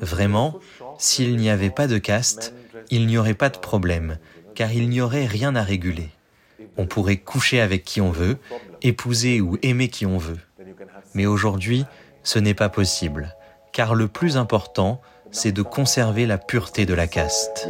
Vraiment, 0.00 0.58
s'il 0.98 1.37
n'y 1.37 1.50
avait 1.50 1.70
pas 1.70 1.87
de 1.87 1.98
caste, 1.98 2.54
il 2.90 3.06
n'y 3.06 3.18
aurait 3.18 3.34
pas 3.34 3.48
de 3.48 3.58
problème, 3.58 4.18
car 4.54 4.72
il 4.72 4.88
n'y 4.88 5.00
aurait 5.00 5.26
rien 5.26 5.54
à 5.56 5.62
réguler. 5.62 6.11
On 6.76 6.87
pourrait 6.87 7.16
coucher 7.16 7.61
avec 7.61 7.84
qui 7.84 8.00
on 8.00 8.11
veut, 8.11 8.38
épouser 8.82 9.40
ou 9.40 9.58
aimer 9.62 9.88
qui 9.88 10.06
on 10.06 10.18
veut. 10.18 10.38
Mais 11.14 11.26
aujourd'hui, 11.26 11.84
ce 12.22 12.38
n'est 12.38 12.54
pas 12.54 12.68
possible, 12.68 13.34
car 13.72 13.94
le 13.94 14.08
plus 14.08 14.36
important, 14.36 15.00
c'est 15.30 15.52
de 15.52 15.62
conserver 15.62 16.26
la 16.26 16.38
pureté 16.38 16.86
de 16.86 16.94
la 16.94 17.06
caste. 17.06 17.68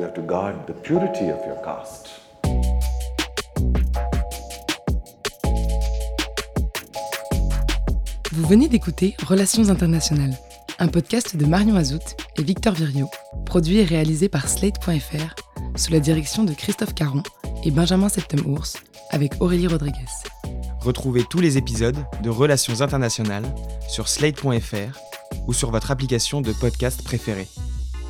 Vous 8.32 8.46
venez 8.46 8.68
d'écouter 8.68 9.16
Relations 9.26 9.68
internationales, 9.68 10.36
un 10.78 10.86
podcast 10.88 11.36
de 11.36 11.44
Marion 11.44 11.74
Azout 11.74 12.14
et 12.36 12.42
Victor 12.42 12.74
Virio, 12.74 13.08
produit 13.46 13.78
et 13.78 13.84
réalisé 13.84 14.28
par 14.28 14.48
Slate.fr 14.48 15.34
sous 15.76 15.92
la 15.92 16.00
direction 16.00 16.44
de 16.44 16.52
Christophe 16.52 16.94
Caron 16.94 17.22
et 17.64 17.70
Benjamin 17.70 18.08
Septem-Ours 18.08 18.76
avec 19.10 19.32
Aurélie 19.40 19.66
Rodriguez. 19.66 20.27
Retrouvez 20.88 21.22
tous 21.22 21.40
les 21.40 21.58
épisodes 21.58 21.98
de 22.22 22.30
Relations 22.30 22.80
internationales 22.80 23.44
sur 23.90 24.08
slate.fr 24.08 24.98
ou 25.46 25.52
sur 25.52 25.70
votre 25.70 25.90
application 25.90 26.40
de 26.40 26.50
podcast 26.50 27.04
préférée. 27.04 27.46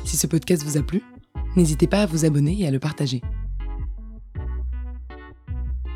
Si 0.05 0.15
ce 0.15 0.27
podcast 0.27 0.63
vous 0.63 0.77
a 0.77 0.81
plu, 0.81 1.03
n'hésitez 1.57 1.87
pas 1.87 2.03
à 2.03 2.05
vous 2.05 2.23
abonner 2.23 2.57
et 2.57 2.65
à 2.65 2.71
le 2.71 2.79
partager. 2.79 3.21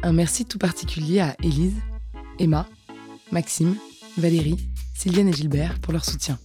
Un 0.02 0.12
merci 0.12 0.44
tout 0.44 0.58
particulier 0.58 1.22
à 1.22 1.38
Élise, 1.42 1.80
Emma, 2.38 2.68
Maxime, 3.32 3.78
Valérie, 4.18 4.58
Sylviane 4.94 5.30
et 5.30 5.34
Gilbert 5.34 5.80
pour 5.80 5.94
leur 5.94 6.04
soutien. 6.04 6.38